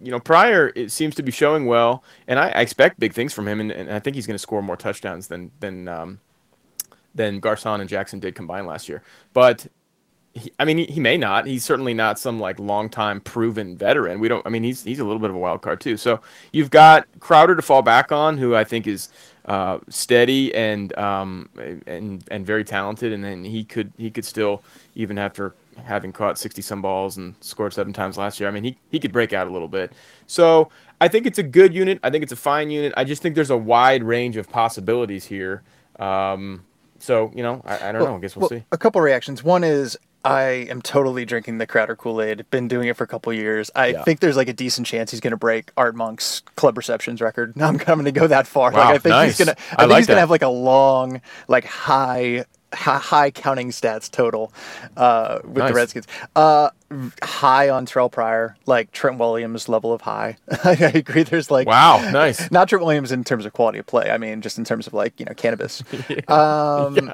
you 0.00 0.10
know, 0.10 0.20
Pryor 0.20 0.72
it 0.74 0.90
seems 0.92 1.14
to 1.16 1.22
be 1.22 1.32
showing 1.32 1.66
well, 1.66 2.04
and 2.26 2.38
I, 2.38 2.48
I 2.50 2.60
expect 2.60 3.00
big 3.00 3.12
things 3.12 3.32
from 3.32 3.48
him, 3.48 3.60
and, 3.60 3.72
and 3.72 3.90
I 3.90 3.98
think 3.98 4.14
he's 4.16 4.26
going 4.26 4.34
to 4.34 4.38
score 4.38 4.62
more 4.62 4.76
touchdowns 4.76 5.28
than 5.28 5.50
than 5.60 5.88
um, 5.88 6.20
than 7.14 7.40
Garcon 7.40 7.80
and 7.80 7.88
Jackson 7.88 8.20
did 8.20 8.34
combined 8.34 8.66
last 8.66 8.88
year. 8.88 9.02
But 9.32 9.66
he, 10.34 10.52
I 10.58 10.64
mean, 10.64 10.78
he, 10.78 10.84
he, 10.84 11.00
may 11.00 11.16
not. 11.16 11.46
He's 11.46 11.64
certainly 11.64 11.94
not 11.94 12.18
some 12.18 12.38
like 12.38 12.58
long-time 12.58 13.20
proven 13.20 13.76
veteran. 13.76 14.20
We 14.20 14.28
don't. 14.28 14.46
I 14.46 14.50
mean, 14.50 14.62
he's 14.62 14.84
he's 14.84 15.00
a 15.00 15.04
little 15.04 15.18
bit 15.18 15.30
of 15.30 15.36
a 15.36 15.38
wild 15.38 15.62
card 15.62 15.80
too. 15.80 15.96
So 15.96 16.20
you've 16.52 16.70
got 16.70 17.06
Crowder 17.20 17.56
to 17.56 17.62
fall 17.62 17.82
back 17.82 18.12
on, 18.12 18.38
who 18.38 18.54
I 18.54 18.64
think 18.64 18.86
is 18.86 19.08
uh, 19.46 19.78
steady 19.88 20.54
and 20.54 20.96
um, 20.96 21.48
and 21.86 22.24
and 22.30 22.46
very 22.46 22.64
talented, 22.64 23.12
and 23.12 23.24
then 23.24 23.44
he 23.44 23.64
could 23.64 23.92
he 23.98 24.10
could 24.10 24.24
still 24.24 24.62
even 24.94 25.18
after 25.18 25.54
having 25.84 26.12
caught 26.12 26.38
60 26.38 26.62
some 26.62 26.82
balls 26.82 27.16
and 27.16 27.34
scored 27.40 27.72
seven 27.72 27.92
times 27.92 28.16
last 28.18 28.38
year. 28.40 28.48
I 28.48 28.52
mean, 28.52 28.64
he, 28.64 28.78
he 28.90 28.98
could 28.98 29.12
break 29.12 29.32
out 29.32 29.46
a 29.46 29.50
little 29.50 29.68
bit. 29.68 29.92
So 30.26 30.68
I 31.00 31.08
think 31.08 31.26
it's 31.26 31.38
a 31.38 31.42
good 31.42 31.74
unit. 31.74 31.98
I 32.02 32.10
think 32.10 32.22
it's 32.22 32.32
a 32.32 32.36
fine 32.36 32.70
unit. 32.70 32.92
I 32.96 33.04
just 33.04 33.22
think 33.22 33.34
there's 33.34 33.50
a 33.50 33.56
wide 33.56 34.02
range 34.02 34.36
of 34.36 34.48
possibilities 34.48 35.24
here. 35.26 35.62
Um, 35.98 36.64
so, 36.98 37.32
you 37.34 37.42
know, 37.42 37.62
I, 37.64 37.88
I 37.88 37.92
don't 37.92 38.02
well, 38.02 38.10
know. 38.12 38.16
I 38.16 38.20
guess 38.20 38.36
we'll, 38.36 38.48
well, 38.50 38.60
see. 38.60 38.64
A 38.72 38.78
couple 38.78 39.00
reactions. 39.00 39.42
One 39.44 39.62
is 39.64 39.96
I 40.24 40.66
am 40.68 40.82
totally 40.82 41.24
drinking 41.24 41.58
the 41.58 41.66
Crowder 41.66 41.94
Kool 41.94 42.20
Aid. 42.20 42.44
Been 42.50 42.66
doing 42.66 42.88
it 42.88 42.96
for 42.96 43.04
a 43.04 43.06
couple 43.06 43.32
years. 43.32 43.70
I 43.76 43.88
Yeah. 43.88 44.02
think 44.02 44.20
there's 44.20 44.36
like 44.36 44.48
a 44.48 44.52
decent 44.52 44.86
chance 44.86 45.10
he's 45.12 45.20
going 45.20 45.30
to 45.30 45.36
break 45.36 45.70
Art 45.76 45.94
Monk's 45.94 46.40
club 46.56 46.76
receptions 46.76 47.20
record. 47.20 47.56
Now 47.56 47.68
I'm 47.68 47.78
coming 47.78 48.04
to 48.04 48.12
go 48.12 48.26
that 48.26 48.46
far. 48.46 48.72
Wow, 48.72 48.78
like 48.78 48.88
I 48.96 48.98
think 48.98 49.10
nice. 49.10 49.38
he's 49.38 49.46
gonna. 49.46 49.56
I 49.70 49.74
I, 49.74 49.76
think 49.78 49.90
like 49.90 49.98
he's 49.98 50.06
gonna 50.08 50.20
have 50.20 50.30
like 50.30 50.42
a 50.42 50.48
long, 50.48 51.20
like 51.46 51.64
high. 51.64 52.44
High, 52.72 53.30
counting 53.30 53.70
stats 53.70 54.10
total 54.10 54.52
uh, 54.96 55.38
with 55.44 55.56
Nice. 55.58 55.68
the 55.68 55.74
Redskins. 55.74 56.06
Uh, 56.36 56.70
high 57.22 57.68
on 57.70 57.86
Terrell 57.86 58.08
Pryor, 58.10 58.56
like 58.66 58.92
Trent 58.92 59.18
Williams 59.18 59.68
level 59.68 59.92
of 59.92 60.02
high. 60.02 60.36
I 60.64 60.72
agree. 60.94 61.22
There's 61.22 61.50
like 61.50 61.66
Wow, 61.66 62.10
nice. 62.10 62.50
not 62.50 62.68
Trent 62.68 62.84
Williams 62.84 63.10
in 63.12 63.24
terms 63.24 63.46
of 63.46 63.52
quality 63.54 63.78
of 63.78 63.86
play. 63.86 64.10
I 64.10 64.18
mean, 64.18 64.40
just 64.42 64.58
in 64.58 64.64
terms 64.64 64.86
of 64.86 64.92
like 64.94 65.18
you 65.18 65.24
know 65.26 65.34
cannabis. 65.34 65.82
Um, 66.28 67.10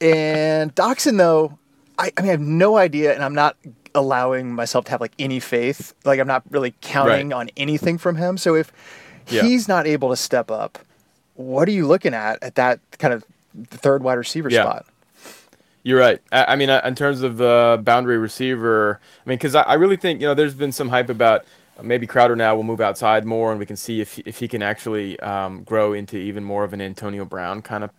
And 0.00 0.74
Doctson 0.74 1.16
though, 1.18 1.58
I, 1.98 2.12
I 2.16 2.20
mean, 2.22 2.28
I 2.28 2.32
have 2.32 2.40
no 2.40 2.76
idea, 2.76 3.14
and 3.14 3.24
I'm 3.24 3.34
not 3.34 3.56
allowing 3.94 4.52
myself 4.52 4.84
to 4.86 4.90
have 4.92 5.00
like 5.00 5.12
any 5.18 5.40
faith. 5.40 5.94
Like 6.04 6.20
I'm 6.20 6.26
not 6.26 6.42
really 6.50 6.74
counting 6.80 7.28
Right. 7.30 7.36
on 7.36 7.50
anything 7.56 7.98
from 7.98 8.16
him. 8.16 8.36
So 8.38 8.54
if 8.54 8.72
Yeah. 9.28 9.42
he's 9.42 9.66
not 9.68 9.86
able 9.86 10.10
to 10.10 10.16
step 10.16 10.50
up, 10.50 10.78
what 11.34 11.68
are 11.68 11.72
you 11.72 11.86
looking 11.86 12.14
at 12.14 12.42
at 12.42 12.54
that 12.56 12.80
kind 12.98 13.12
of 13.14 13.24
third 13.66 14.02
wide 14.02 14.14
receiver 14.14 14.48
Yeah. 14.50 14.62
spot? 14.62 14.86
You're 15.84 16.00
right. 16.00 16.20
I, 16.32 16.44
I 16.52 16.56
mean, 16.56 16.68
in 16.70 16.94
terms 16.94 17.22
of 17.22 17.40
uh, 17.40 17.78
boundary 17.78 18.18
receiver, 18.18 19.00
I 19.24 19.28
mean, 19.28 19.38
because 19.38 19.54
I, 19.54 19.62
I 19.62 19.74
really 19.74 19.96
think 19.96 20.20
you 20.20 20.26
know, 20.26 20.34
there's 20.34 20.54
been 20.54 20.72
some 20.72 20.88
hype 20.88 21.08
about 21.08 21.44
uh, 21.78 21.82
maybe 21.82 22.06
Crowder 22.06 22.36
now 22.36 22.54
will 22.56 22.64
move 22.64 22.80
outside 22.80 23.24
more, 23.24 23.50
and 23.52 23.58
we 23.60 23.64
can 23.66 23.76
see 23.76 24.00
if 24.00 24.18
if 24.20 24.38
he 24.38 24.48
can 24.48 24.60
actually 24.62 25.18
um, 25.20 25.62
grow 25.62 25.92
into 25.94 26.16
even 26.16 26.44
more 26.44 26.64
of 26.64 26.72
an 26.72 26.80
Antonio 26.82 27.24
Brown 27.24 27.62
kind 27.62 27.84
of 27.84 27.90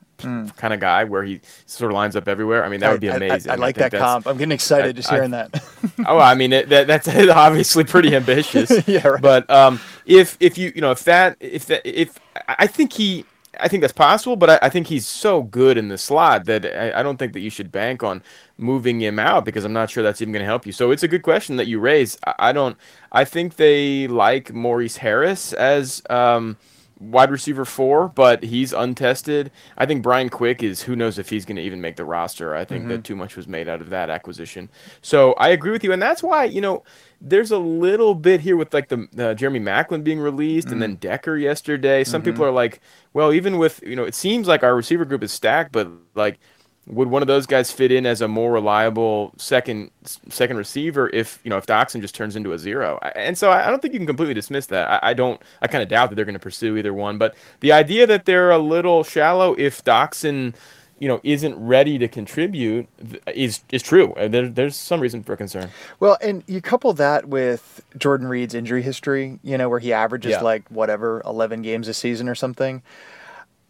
kind 0.57 0.73
of 0.73 0.81
guy, 0.81 1.05
where 1.05 1.23
he 1.23 1.39
sort 1.65 1.89
of 1.91 1.95
lines 1.95 2.17
up 2.17 2.27
everywhere. 2.27 2.65
I 2.65 2.69
mean, 2.69 2.81
that 2.81 2.91
would 2.91 2.99
be 2.99 3.07
Hmm. 3.07 3.13
I- 3.13 3.15
I- 3.15 3.27
amazing. 3.27 3.51
I, 3.53 3.55
like 3.55 3.77
think 3.77 3.91
that 3.91 3.99
comp. 3.99 4.27
I'm 4.27 4.35
getting 4.37 4.51
excited 4.51 4.89
I- 4.89 4.91
just 4.91 5.09
I- 5.11 5.15
hearing 5.15 5.31
that. 5.31 5.63
oh, 6.05 6.19
I 6.19 6.35
mean, 6.35 6.51
it, 6.51 6.67
that, 6.69 6.85
that's 6.87 7.07
obviously 7.29 7.85
pretty 7.85 8.13
ambitious. 8.15 8.69
Yeah, 8.87 9.07
right. 9.07 9.21
But 9.21 9.49
um, 9.49 9.79
if 10.05 10.35
if 10.41 10.57
you 10.57 10.73
you 10.75 10.81
know 10.81 10.91
if 10.91 11.05
that 11.05 11.37
if 11.39 11.65
that 11.67 11.81
if 11.85 12.19
I 12.35 12.55
I 12.59 12.67
think 12.67 12.91
he. 12.93 13.25
I 13.61 13.67
think 13.67 13.81
that's 13.81 13.93
possible, 13.93 14.35
but 14.35 14.49
I, 14.49 14.59
I 14.63 14.69
think 14.69 14.87
he's 14.87 15.07
so 15.07 15.43
good 15.43 15.77
in 15.77 15.89
the 15.89 15.97
slot 15.97 16.45
that 16.45 16.65
I, 16.65 16.99
I 16.99 17.03
don't 17.03 17.17
think 17.17 17.33
that 17.33 17.41
you 17.41 17.49
should 17.49 17.71
bank 17.71 18.03
on 18.03 18.23
moving 18.57 18.99
him 19.01 19.19
out 19.19 19.45
because 19.45 19.65
I'm 19.65 19.73
not 19.73 19.89
sure 19.89 20.03
that's 20.03 20.21
even 20.21 20.31
going 20.31 20.41
to 20.41 20.47
help 20.47 20.65
you. 20.65 20.71
So 20.71 20.91
it's 20.91 21.03
a 21.03 21.07
good 21.07 21.23
question 21.23 21.55
that 21.57 21.67
you 21.67 21.79
raise. 21.79 22.17
I, 22.25 22.33
I 22.39 22.51
don't. 22.51 22.77
I 23.11 23.25
think 23.25 23.55
they 23.55 24.07
like 24.07 24.53
Maurice 24.53 24.97
Harris 24.97 25.53
as 25.53 26.01
um, 26.09 26.57
wide 26.99 27.31
receiver 27.31 27.65
four, 27.65 28.09
but 28.09 28.43
he's 28.43 28.73
untested. 28.73 29.51
I 29.77 29.85
think 29.85 30.03
Brian 30.03 30.29
Quick 30.29 30.61
is 30.61 30.83
who 30.83 30.95
knows 30.95 31.17
if 31.17 31.29
he's 31.29 31.45
going 31.45 31.55
to 31.55 31.61
even 31.61 31.81
make 31.81 31.95
the 31.95 32.05
roster. 32.05 32.55
I 32.55 32.65
think 32.65 32.87
that 32.87 32.95
mm-hmm. 32.95 33.01
too 33.03 33.15
much 33.15 33.35
was 33.35 33.47
made 33.47 33.69
out 33.69 33.81
of 33.81 33.89
that 33.89 34.09
acquisition. 34.09 34.69
So 35.01 35.33
I 35.33 35.49
agree 35.49 35.71
with 35.71 35.83
you, 35.83 35.93
and 35.93 36.01
that's 36.01 36.21
why 36.21 36.45
you 36.45 36.61
know 36.61 36.83
there's 37.21 37.51
a 37.51 37.57
little 37.57 38.15
bit 38.15 38.41
here 38.41 38.57
with 38.57 38.73
like 38.73 38.89
the 38.89 39.07
uh, 39.17 39.33
Jeremy 39.33 39.59
Maclin 39.59 40.03
being 40.03 40.19
released 40.19 40.69
and 40.69 40.81
then 40.81 40.91
mm-hmm. 40.91 41.07
Decker 41.07 41.37
yesterday. 41.37 42.03
Some 42.03 42.21
mm-hmm. 42.21 42.31
people 42.31 42.45
are 42.45 42.51
like, 42.51 42.81
well, 43.13 43.31
even 43.33 43.57
with 43.57 43.81
you 43.83 43.95
know, 43.95 44.03
it 44.03 44.15
seems 44.15 44.47
like 44.47 44.63
our 44.63 44.75
receiver 44.75 45.05
group 45.05 45.23
is 45.23 45.31
stacked, 45.31 45.71
but 45.71 45.89
like. 46.15 46.39
Would 46.87 47.07
one 47.09 47.21
of 47.21 47.27
those 47.27 47.45
guys 47.45 47.71
fit 47.71 47.91
in 47.91 48.07
as 48.07 48.19
a 48.21 48.27
more 48.27 48.51
reliable 48.51 49.31
second 49.37 49.91
second 50.29 50.57
receiver 50.57 51.07
if 51.13 51.39
you 51.43 51.49
know 51.49 51.57
if 51.57 51.67
Doctson 51.67 52.01
just 52.01 52.15
turns 52.15 52.35
into 52.35 52.51
a 52.51 52.57
zero? 52.57 52.97
And 53.15 53.37
so 53.37 53.51
I 53.51 53.69
don't 53.69 53.79
think 53.81 53.93
you 53.93 53.99
can 53.99 54.07
completely 54.07 54.33
dismiss 54.33 54.65
that. 54.67 54.89
I, 55.03 55.09
I 55.11 55.13
don't. 55.13 55.39
I 55.61 55.67
kind 55.67 55.83
of 55.83 55.89
doubt 55.89 56.09
that 56.09 56.15
they're 56.15 56.25
going 56.25 56.33
to 56.33 56.39
pursue 56.39 56.77
either 56.77 56.93
one. 56.93 57.19
But 57.19 57.35
the 57.59 57.71
idea 57.71 58.07
that 58.07 58.25
they're 58.25 58.49
a 58.49 58.57
little 58.57 59.03
shallow 59.03 59.53
if 59.53 59.83
Doctson, 59.83 60.55
you 60.97 61.07
know, 61.07 61.19
isn't 61.23 61.55
ready 61.63 61.99
to 61.99 62.07
contribute 62.07 62.87
is 63.35 63.59
is 63.71 63.83
true. 63.83 64.13
Uh, 64.13 64.27
There, 64.27 64.49
there's 64.49 64.75
some 64.75 64.99
reason 64.99 65.21
for 65.21 65.35
concern. 65.35 65.69
Well, 65.99 66.17
and 66.23 66.43
you 66.47 66.59
couple 66.59 66.91
that 66.93 67.25
with 67.27 67.81
Jordan 67.99 68.27
Reed's 68.27 68.55
injury 68.55 68.81
history, 68.81 69.37
you 69.43 69.59
know, 69.59 69.69
where 69.69 69.79
he 69.79 69.93
averages 69.93 70.31
Yeah. 70.31 70.41
like 70.41 70.67
whatever, 70.69 71.21
11 71.23 71.61
games 71.61 71.87
a 71.87 71.93
season 71.93 72.27
or 72.27 72.33
something. 72.35 72.81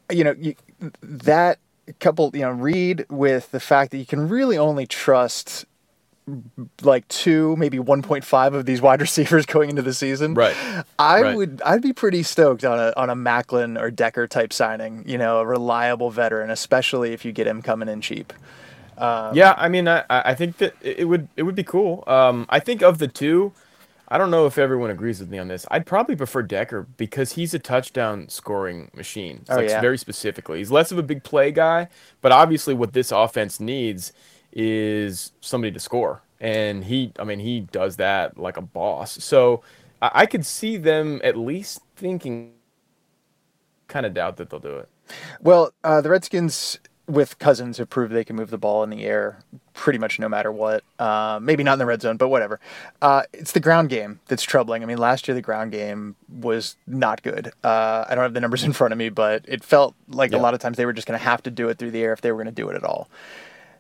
You 0.10 0.24
know, 0.24 0.36
you, 0.40 0.56
that 1.02 1.60
couple, 1.94 2.32
you 2.34 2.42
know, 2.42 2.52
read 2.52 3.06
with 3.10 3.52
the 3.52 3.60
fact 3.60 3.92
that 3.92 3.98
you 3.98 4.06
can 4.06 4.30
really 4.30 4.58
only 4.58 4.86
trust 4.86 5.66
like 6.84 7.08
two, 7.08 7.56
maybe 7.56 7.80
1.5 7.80 8.54
of 8.54 8.66
these 8.66 8.82
wide 8.82 9.02
receivers 9.08 9.46
going 9.46 9.70
into 9.70 9.82
the 9.82 9.94
season. 9.94 10.34
Right. 10.36 10.56
I 11.00 11.22
Right. 11.22 11.36
would 11.36 11.62
I'd 11.66 11.82
be 11.82 11.94
pretty 11.94 12.24
stoked 12.24 12.64
on 12.64 12.80
a 12.80 12.94
on 12.96 13.10
a 13.10 13.16
Maclin 13.16 13.80
or 13.80 13.90
Decker 13.92 14.28
type 14.28 14.54
signing, 14.54 15.04
you 15.08 15.18
know, 15.18 15.40
a 15.40 15.46
reliable 15.46 16.12
veteran, 16.12 16.50
especially 16.52 17.14
if 17.14 17.26
you 17.26 17.32
get 17.32 17.48
him 17.48 17.62
coming 17.62 17.90
in 17.90 18.02
cheap. 18.02 18.34
yeah, 19.34 19.56
I 19.58 19.70
mean, 19.70 19.88
I, 19.88 20.00
I 20.10 20.22
I 20.32 20.36
think 20.36 20.58
that 20.58 20.76
it 20.82 21.00
it 21.00 21.06
would 21.06 21.28
it 21.36 21.44
would 21.44 21.56
be 21.56 21.64
cool. 21.64 22.04
Um, 22.08 22.46
I 22.50 22.60
think 22.60 22.82
of 22.84 22.98
the 22.98 23.08
two, 23.08 23.54
I 24.10 24.18
don't 24.18 24.32
know 24.32 24.46
if 24.48 24.58
everyone 24.58 24.90
agrees 24.90 25.20
with 25.20 25.30
me 25.30 25.38
on 25.38 25.48
this. 25.48 25.66
I'd 25.72 25.86
probably 25.86 26.16
prefer 26.16 26.42
Decker 26.42 26.88
because 26.98 27.34
he's 27.34 27.54
a 27.54 27.60
touchdown 27.60 28.28
scoring 28.30 28.90
machine. 28.96 29.40
It's 29.42 29.50
Oh, 29.50 29.58
like 29.58 29.70
yeah. 29.70 29.82
very 29.82 29.98
specifically. 29.98 30.60
He's 30.60 30.72
less 30.72 30.92
of 30.92 30.98
a 30.98 31.04
big 31.04 31.24
play 31.24 31.52
guy, 31.52 31.90
but 32.22 32.32
obviously 32.32 32.74
what 32.74 32.94
this 32.94 33.12
offense 33.12 33.60
needs 33.60 34.12
is 34.52 35.32
somebody 35.42 35.72
to 35.72 35.80
score. 35.80 36.22
And 36.40 36.84
he 36.86 37.12
I 37.20 37.24
mean, 37.24 37.40
he 37.40 37.62
does 37.62 37.98
that 37.98 38.38
like 38.38 38.58
a 38.58 38.62
boss. 38.62 39.24
So 39.24 39.62
I, 40.02 40.12
I 40.14 40.26
could 40.26 40.46
see 40.46 40.78
them 40.78 41.22
at 41.24 41.38
least 41.38 41.82
thinking 41.96 42.54
kind 43.88 44.06
of 44.06 44.14
doubt 44.14 44.38
that 44.38 44.50
they'll 44.50 44.60
do 44.60 44.78
it. 44.78 44.90
Well, 45.42 45.74
uh, 45.84 46.02
the 46.02 46.10
Redskins 46.10 46.80
with 47.10 47.40
Cousins 47.40 47.78
have 47.80 47.90
proved 47.90 48.14
they 48.14 48.24
can 48.24 48.36
move 48.36 48.50
the 48.52 48.58
ball 48.58 48.84
in 48.84 48.90
the 48.92 49.04
air 49.04 49.40
pretty 49.74 49.98
much 49.98 50.20
no 50.20 50.30
matter 50.30 50.52
what. 50.52 50.84
Uh, 51.00 51.40
maybe 51.42 51.64
not 51.64 51.74
in 51.74 51.80
the 51.80 51.86
red 51.86 52.02
zone, 52.02 52.18
but 52.18 52.28
whatever. 52.28 52.60
Uh, 53.02 53.24
it's 53.34 53.54
the 53.54 53.60
ground 53.60 53.90
game 53.90 54.20
that's 54.28 54.44
troubling. 54.44 54.84
I 54.84 54.86
mean, 54.86 54.98
last 55.00 55.28
year 55.28 55.34
the 55.36 55.42
ground 55.42 55.72
game 55.72 56.16
was 56.30 56.76
not 56.86 57.24
good. 57.24 57.52
Uh, 57.64 58.06
I 58.08 58.14
don't 58.16 58.24
have 58.24 58.34
the 58.34 58.42
numbers 58.42 58.64
in 58.64 58.74
front 58.74 58.92
of 58.92 58.98
me, 58.98 59.10
but 59.10 59.44
it 59.48 59.64
felt 59.64 59.96
like 60.08 60.32
Yeah. 60.32 60.38
a 60.38 60.42
lot 60.42 60.54
of 60.54 60.60
times 60.60 60.78
they 60.78 60.86
were 60.86 60.94
just 60.94 61.08
going 61.08 61.18
to 61.20 61.24
have 61.24 61.42
to 61.44 61.52
do 61.52 61.68
it 61.70 61.78
through 61.80 61.92
the 61.92 62.02
air 62.04 62.14
if 62.14 62.22
they 62.22 62.32
were 62.32 62.38
going 62.44 62.54
to 62.54 62.62
do 62.62 62.70
it 62.70 62.76
at 62.76 62.84
all. 62.84 63.10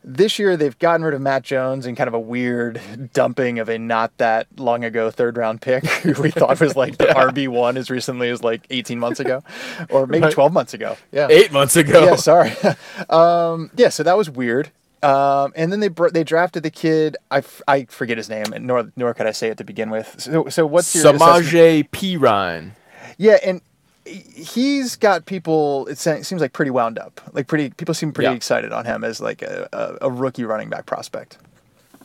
This 0.03 0.39
year 0.39 0.56
they've 0.58 0.77
gotten 0.79 1.03
rid 1.03 1.13
of 1.13 1.22
Matt 1.22 1.44
Jones 1.44 1.86
and 1.86 1.96
kind 1.98 2.08
of 2.08 2.13
a 2.13 2.20
weird 2.20 2.79
dumping 3.13 3.60
of 3.60 3.70
a 3.70 3.77
not 3.77 4.15
that 4.18 4.48
long 4.58 4.84
ago 4.84 5.12
third 5.12 5.38
round 5.38 5.62
pick 5.62 5.86
who 6.03 6.20
we 6.22 6.32
thought 6.32 6.60
was 6.60 6.75
like 6.75 6.98
the 6.98 7.06
RB 7.06 7.48
one 7.50 7.75
as 7.77 7.89
recently 7.89 8.29
as 8.29 8.41
like 8.44 8.65
18 8.70 8.98
months 9.00 9.20
ago 9.20 9.44
or 9.89 10.08
maybe 10.08 10.24
Right. 10.24 10.34
12 10.34 10.53
months 10.53 10.74
ago. 10.74 10.98
Yeah. 11.12 11.27
Eight 11.29 11.51
months 11.51 11.75
ago. 11.75 12.03
Yeah, 12.06 12.15
sorry. 12.15 12.51
um, 13.10 13.72
yeah, 13.75 13.89
so 13.89 14.03
that 14.03 14.18
was 14.18 14.29
weird. 14.29 14.72
Um, 15.01 15.53
and 15.56 15.72
then 15.72 15.79
they 15.79 15.88
br- 15.88 16.10
they 16.10 16.25
drafted 16.25 16.63
the 16.63 16.70
kid. 16.72 17.15
I, 17.32 17.38
f- 17.38 17.62
I 17.68 17.86
forget 17.86 18.18
his 18.18 18.27
name, 18.29 18.51
and 18.53 18.68
nor 18.68 18.91
nor 18.98 19.13
could 19.13 19.27
I 19.27 19.32
say 19.32 19.48
it 19.48 19.58
to 19.60 19.63
begin 19.63 19.89
with. 19.89 20.15
So 20.20 20.50
so 20.50 20.65
what's 20.65 20.94
your? 20.94 21.06
Samaje 21.06 21.89
Perine. 21.89 22.72
Yeah, 23.18 23.38
and 23.46 23.62
he's 24.10 24.96
got 24.96 25.25
people. 25.25 25.88
It 25.88 25.98
seems 25.98 26.34
like 26.34 26.54
pretty 26.54 26.72
wound 26.72 26.98
up. 27.00 27.22
Like 27.34 27.48
pretty 27.48 27.70
people 27.72 27.94
seem 27.94 28.12
pretty 28.12 28.30
Yeah. 28.30 28.36
excited 28.36 28.72
on 28.72 28.86
him 28.86 29.04
as 29.04 29.22
like 29.22 29.42
a, 29.42 29.68
a, 29.74 30.08
a 30.08 30.12
rookie 30.12 30.44
running 30.44 30.70
back 30.70 30.86
prospect. 30.86 31.38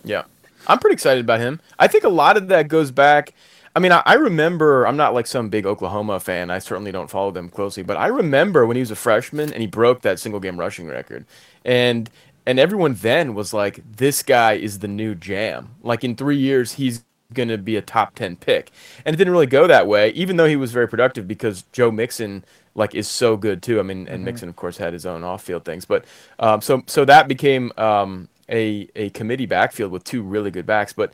Yeah. 0.05 0.25
I'm 0.67 0.79
pretty 0.79 0.95
excited 0.95 1.25
about 1.25 1.41
him. 1.41 1.61
I 1.79 1.89
think 1.89 2.05
a 2.05 2.09
lot 2.09 2.37
of 2.37 2.49
that 2.49 2.69
goes 2.69 2.91
back. 2.91 3.35
I 3.77 3.81
mean, 3.81 3.93
I, 3.93 4.03
I 4.07 4.15
remember, 4.15 4.87
I'm 4.87 4.97
not 4.97 5.13
like 5.15 5.27
some 5.27 5.49
big 5.49 5.67
Oklahoma 5.67 6.21
fan. 6.21 6.51
I 6.51 6.59
certainly 6.59 6.93
don't 6.93 7.11
follow 7.11 7.31
them 7.31 7.49
closely, 7.49 7.83
but 7.83 7.97
I 7.97 8.07
remember 8.07 8.65
when 8.67 8.77
he 8.77 8.81
was 8.81 8.91
a 8.91 8.97
freshman 8.97 9.53
and 9.53 9.61
he 9.61 9.67
broke 9.67 10.03
that 10.03 10.19
single 10.21 10.41
game 10.41 10.59
rushing 10.59 10.87
record. 10.89 11.27
And 11.65 12.09
and 12.47 12.59
everyone 12.59 12.95
then 12.95 13.35
was 13.35 13.55
like, 13.55 13.81
this 13.97 14.23
guy 14.23 14.53
is 14.55 14.81
the 14.81 14.89
new 14.89 15.15
jam. 15.15 15.75
Like 15.83 16.05
in 16.05 16.15
three 16.17 16.37
years, 16.37 16.73
he's 16.73 17.04
going 17.33 17.49
to 17.49 17.59
be 17.59 17.77
a 17.77 17.83
top 17.83 18.15
10 18.15 18.37
pick. 18.37 18.71
And 19.05 19.15
it 19.15 19.17
didn't 19.17 19.33
really 19.33 19.47
go 19.47 19.67
that 19.67 19.87
way, 19.87 20.11
even 20.11 20.37
though 20.37 20.47
he 20.47 20.57
was 20.57 20.73
very 20.73 20.89
productive 20.89 21.27
because 21.27 21.63
Joe 21.73 21.91
Mixon 21.91 22.45
like 22.75 22.95
is 22.95 23.09
so 23.09 23.37
good 23.37 23.63
too. 23.63 23.79
I 23.79 23.83
mean, 23.83 24.09
and 24.09 24.25
Mixon 24.25 24.49
of 24.49 24.57
course 24.57 24.77
had 24.77 24.93
his 24.93 25.07
own 25.07 25.23
off-field 25.25 25.65
things, 25.65 25.85
but 25.85 26.05
um, 26.39 26.61
so 26.61 26.83
so 26.87 27.05
that 27.05 27.29
became 27.29 27.73
um, 27.77 28.29
a 28.49 28.89
a 28.97 29.11
committee 29.11 29.47
backfield 29.47 29.93
with 29.93 30.05
two 30.05 30.23
really 30.23 30.51
good 30.51 30.67
backs. 30.67 30.93
But 30.93 31.13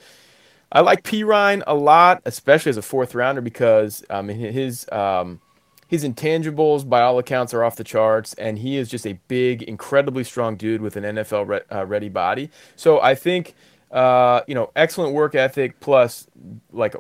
I 0.73 0.81
like 0.81 1.03
Perine 1.03 1.63
a 1.67 1.75
lot, 1.75 2.23
especially 2.25 2.71
as 2.71 2.77
a 2.77 2.83
fourth 2.83 3.15
rounder 3.15 3.41
because 3.41 4.05
I 4.09 4.15
um, 4.15 4.29
mean 4.29 4.39
his 4.39 4.89
um, 4.91 5.41
his 5.87 6.05
intangibles 6.05 6.89
by 6.89 7.03
all 7.03 7.19
accounts 7.19 7.53
are 7.53 7.65
off 7.65 7.77
the 7.77 7.85
charts, 7.85 8.33
and 8.35 8.59
he 8.59 8.77
is 8.77 8.89
just 8.89 9.07
a 9.07 9.15
big, 9.29 9.63
incredibly 9.63 10.25
strong 10.25 10.57
dude 10.57 10.81
with 10.81 10.97
an 10.97 11.05
NFL 11.05 11.49
re- 11.49 11.61
uh, 11.73 11.85
ready 11.85 12.09
body. 12.09 12.51
So 12.77 13.01
I 13.01 13.15
think 13.17 13.55
uh, 13.91 14.43
you 14.47 14.55
know 14.55 14.71
excellent 14.77 15.15
work 15.15 15.35
ethic 15.35 15.81
plus 15.81 16.29
like 16.73 16.95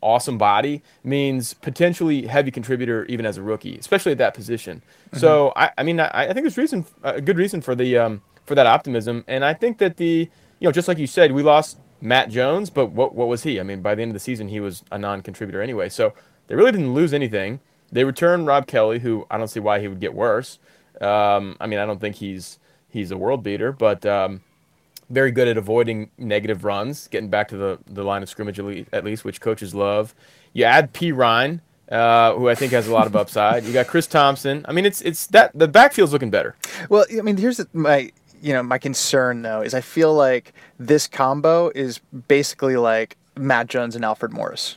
awesome 0.00 0.36
body 0.36 0.82
means 1.02 1.54
potentially 1.54 2.26
heavy 2.26 2.50
contributor 2.50 3.04
even 3.06 3.24
as 3.24 3.38
a 3.38 3.42
rookie, 3.42 3.78
especially 3.78 4.12
at 4.12 4.18
that 4.18 4.34
position. 4.34 4.82
So 5.14 5.52
I, 5.56 5.70
I 5.78 5.82
mean 5.82 6.00
I, 6.00 6.08
I 6.12 6.26
think 6.32 6.44
there's 6.44 6.58
reason 6.58 6.84
a 7.02 7.20
good 7.20 7.38
reason 7.38 7.60
for 7.60 7.74
the 7.74 7.96
um, 7.96 8.22
for 8.44 8.54
that 8.54 8.66
optimism, 8.66 9.24
and 9.26 9.44
I 9.44 9.54
think 9.54 9.78
that 9.78 9.96
the 9.96 10.28
you 10.60 10.68
know 10.68 10.72
just 10.72 10.88
like 10.88 10.98
you 10.98 11.06
said 11.06 11.32
we 11.32 11.42
lost 11.42 11.78
Matt 12.00 12.28
Jones, 12.28 12.68
but 12.68 12.86
what 12.92 13.14
what 13.14 13.28
was 13.28 13.42
he? 13.44 13.58
I 13.58 13.62
mean 13.62 13.80
by 13.80 13.94
the 13.94 14.02
end 14.02 14.10
of 14.10 14.14
the 14.14 14.20
season 14.20 14.48
he 14.48 14.60
was 14.60 14.84
a 14.92 14.98
non-contributor 14.98 15.62
anyway, 15.62 15.88
so 15.88 16.12
they 16.48 16.54
really 16.54 16.72
didn't 16.72 16.92
lose 16.92 17.14
anything. 17.14 17.60
They 17.90 18.04
returned 18.04 18.46
Rob 18.46 18.66
Kelley, 18.66 18.98
who 18.98 19.26
I 19.30 19.38
don't 19.38 19.48
see 19.48 19.60
why 19.60 19.80
he 19.80 19.88
would 19.88 20.00
get 20.00 20.12
worse. 20.14 20.58
Um, 21.00 21.56
I 21.58 21.66
mean 21.66 21.78
I 21.78 21.86
don't 21.86 22.00
think 22.00 22.16
he's 22.16 22.58
he's 22.90 23.10
a 23.10 23.16
world 23.16 23.42
beater, 23.42 23.72
but 23.72 24.04
um, 24.06 24.42
very 25.10 25.30
good 25.30 25.48
at 25.48 25.56
avoiding 25.56 26.10
negative 26.18 26.64
runs, 26.64 27.08
getting 27.08 27.28
back 27.28 27.48
to 27.48 27.56
the, 27.56 27.78
the 27.86 28.02
line 28.02 28.22
of 28.22 28.28
scrimmage 28.28 28.58
at 28.92 29.04
least, 29.04 29.24
which 29.24 29.40
coaches 29.40 29.74
love. 29.74 30.14
You 30.52 30.64
add 30.64 30.92
Perine, 30.92 31.60
uh, 31.90 32.34
who 32.34 32.48
I 32.48 32.54
think 32.54 32.72
has 32.72 32.88
a 32.88 32.92
lot 32.92 33.06
of 33.06 33.16
upside. 33.16 33.64
You 33.64 33.72
got 33.72 33.86
Chris 33.86 34.06
Thompson. 34.06 34.64
I 34.68 34.72
mean, 34.72 34.86
it's 34.86 35.00
it's 35.02 35.26
that 35.28 35.50
the 35.54 35.68
backfield's 35.68 36.12
looking 36.12 36.30
better. 36.30 36.56
Well, 36.88 37.04
I 37.16 37.22
mean, 37.22 37.36
here's 37.36 37.60
my 37.72 38.12
you 38.42 38.52
know 38.52 38.62
my 38.62 38.78
concern 38.78 39.42
though 39.42 39.62
is 39.62 39.74
I 39.74 39.80
feel 39.80 40.14
like 40.14 40.52
this 40.78 41.06
combo 41.06 41.70
is 41.74 41.98
basically 42.28 42.76
like 42.76 43.16
Matt 43.36 43.68
Jones 43.68 43.96
and 43.96 44.04
Alfred 44.04 44.32
Morris. 44.32 44.76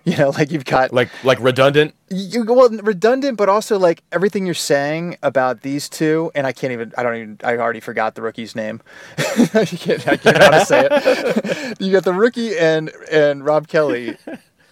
You 0.06 0.16
know, 0.16 0.30
like 0.30 0.50
you've 0.50 0.64
got 0.64 0.94
like 0.94 1.10
like 1.24 1.38
redundant. 1.40 1.94
You, 2.08 2.42
well, 2.44 2.70
redundant, 2.70 3.36
but 3.36 3.50
also 3.50 3.78
like 3.78 4.02
everything 4.10 4.46
you're 4.46 4.54
saying 4.54 5.18
about 5.22 5.60
these 5.60 5.90
two, 5.90 6.32
and 6.34 6.46
I 6.46 6.52
can't 6.52 6.72
even. 6.72 6.94
I 6.96 7.02
don't 7.02 7.16
even. 7.16 7.40
I 7.44 7.58
already 7.58 7.80
forgot 7.80 8.14
the 8.14 8.22
rookie's 8.22 8.56
name. 8.56 8.80
I 9.18 9.66
can't. 9.66 10.08
I 10.08 10.16
can't 10.16 10.38
how 10.38 10.50
to 10.50 10.64
say 10.64 10.88
it. 10.90 11.80
you 11.80 11.92
got 11.92 12.04
the 12.04 12.14
rookie 12.14 12.56
and 12.56 12.90
and 13.12 13.44
Rob 13.44 13.68
Kelley. 13.68 14.16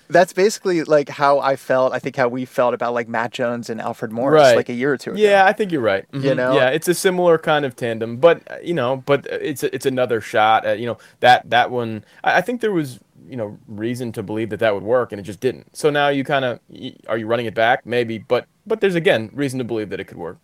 That's 0.08 0.32
basically 0.32 0.82
like 0.84 1.10
how 1.10 1.40
I 1.40 1.56
felt. 1.56 1.92
I 1.92 1.98
think 1.98 2.16
how 2.16 2.28
we 2.28 2.46
felt 2.46 2.72
about 2.72 2.94
like 2.94 3.06
Matt 3.06 3.30
Jones 3.30 3.68
and 3.68 3.82
Alfred 3.82 4.10
Morris 4.10 4.40
right. 4.40 4.56
like 4.56 4.70
a 4.70 4.74
year 4.74 4.94
or 4.94 4.96
two 4.96 5.10
ago. 5.10 5.20
Yeah, 5.20 5.44
I 5.44 5.52
think 5.52 5.72
you're 5.72 5.82
right. 5.82 6.10
Mm-hmm. 6.10 6.26
You 6.26 6.34
know, 6.34 6.54
yeah, 6.54 6.70
it's 6.70 6.88
a 6.88 6.94
similar 6.94 7.36
kind 7.36 7.66
of 7.66 7.76
tandem, 7.76 8.16
but 8.16 8.64
you 8.64 8.72
know, 8.72 9.02
but 9.04 9.26
it's 9.26 9.62
it's 9.62 9.84
another 9.84 10.22
shot. 10.22 10.64
At, 10.64 10.78
you 10.78 10.86
know 10.86 10.96
that 11.20 11.50
that 11.50 11.70
one. 11.70 12.02
I, 12.24 12.38
I 12.38 12.40
think 12.40 12.62
there 12.62 12.72
was 12.72 12.98
you 13.28 13.36
know 13.36 13.58
reason 13.66 14.12
to 14.12 14.22
believe 14.22 14.50
that 14.50 14.60
that 14.60 14.74
would 14.74 14.82
work 14.82 15.12
and 15.12 15.20
it 15.20 15.24
just 15.24 15.40
didn't. 15.40 15.76
So 15.76 15.90
now 15.90 16.08
you 16.08 16.24
kind 16.24 16.44
of 16.44 16.60
are 17.08 17.18
you 17.18 17.26
running 17.26 17.46
it 17.46 17.54
back? 17.54 17.86
Maybe 17.86 18.18
but 18.18 18.46
but 18.66 18.80
there's 18.80 18.94
again 18.94 19.30
reason 19.32 19.58
to 19.58 19.64
believe 19.64 19.90
that 19.90 20.00
it 20.00 20.04
could 20.04 20.18
work. 20.18 20.38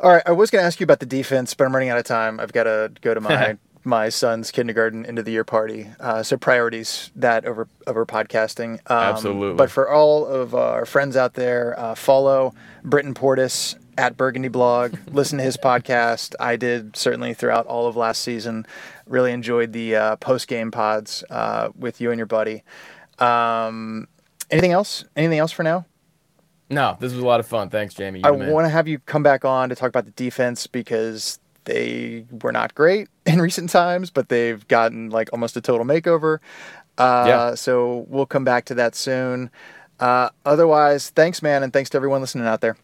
All 0.00 0.10
right 0.10 0.22
i 0.26 0.32
was 0.32 0.50
going 0.50 0.60
to 0.60 0.66
ask 0.66 0.80
you 0.80 0.84
about 0.84 0.98
the 0.98 1.06
defense 1.06 1.54
but 1.54 1.64
i'm 1.64 1.72
running 1.72 1.88
out 1.88 1.98
of 1.98 2.04
time. 2.04 2.40
I've 2.40 2.52
got 2.52 2.64
to 2.64 2.92
go 3.00 3.14
to 3.14 3.20
my 3.28 3.56
my 3.84 4.08
son's 4.08 4.50
kindergarten 4.50 5.04
end 5.06 5.18
of 5.18 5.24
the 5.24 5.32
year 5.32 5.44
party 5.44 5.88
uh, 6.00 6.22
so 6.22 6.36
priorities 6.36 7.10
that 7.14 7.44
over 7.44 7.68
over 7.86 8.06
podcasting 8.06 8.74
um, 8.90 9.14
absolutely 9.14 9.56
but 9.56 9.70
for 9.70 9.90
all 9.90 10.26
of 10.26 10.54
our 10.54 10.86
friends 10.86 11.16
out 11.16 11.34
there 11.34 11.78
uh, 11.78 11.94
follow 11.94 12.54
Brenton 12.82 13.14
Portis 13.14 13.76
at 13.96 14.16
Burgundy 14.16 14.48
Blog. 14.48 14.96
Listen 15.10 15.38
to 15.38 15.44
his 15.44 15.56
podcast. 15.56 16.34
I 16.40 16.56
did 16.56 16.96
certainly 16.96 17.34
throughout 17.34 17.66
all 17.66 17.86
of 17.86 17.96
last 17.96 18.22
season. 18.22 18.66
Really 19.06 19.32
enjoyed 19.32 19.72
the 19.72 19.96
uh, 19.96 20.16
post 20.16 20.48
game 20.48 20.70
pods 20.70 21.24
uh, 21.30 21.70
with 21.76 22.00
you 22.00 22.10
and 22.10 22.18
your 22.18 22.26
buddy. 22.26 22.62
Um, 23.18 24.08
anything 24.50 24.72
else? 24.72 25.04
Anything 25.16 25.38
else 25.38 25.52
for 25.52 25.62
now? 25.62 25.86
No, 26.70 26.96
this 26.98 27.12
was 27.12 27.22
a 27.22 27.26
lot 27.26 27.40
of 27.40 27.46
fun. 27.46 27.68
Thanks, 27.68 27.94
Jamie. 27.94 28.24
I 28.24 28.30
want 28.30 28.64
to 28.64 28.70
have 28.70 28.88
you 28.88 28.98
come 28.98 29.22
back 29.22 29.44
on 29.44 29.68
to 29.68 29.74
talk 29.74 29.88
about 29.88 30.06
the 30.06 30.10
defense 30.12 30.66
because 30.66 31.38
they 31.64 32.24
were 32.42 32.52
not 32.52 32.74
great 32.74 33.08
in 33.26 33.40
recent 33.40 33.70
times, 33.70 34.10
but 34.10 34.28
they've 34.28 34.66
gotten 34.68 35.10
like 35.10 35.30
almost 35.32 35.56
a 35.56 35.60
total 35.60 35.86
makeover. 35.86 36.38
Uh, 36.96 37.24
yeah. 37.26 37.54
So 37.54 38.06
we'll 38.08 38.26
come 38.26 38.44
back 38.44 38.66
to 38.66 38.74
that 38.74 38.94
soon. 38.94 39.50
Uh, 40.00 40.30
otherwise, 40.44 41.10
thanks, 41.10 41.42
man, 41.42 41.62
and 41.62 41.72
thanks 41.72 41.90
to 41.90 41.96
everyone 41.96 42.20
listening 42.20 42.46
out 42.46 42.60
there. 42.60 42.76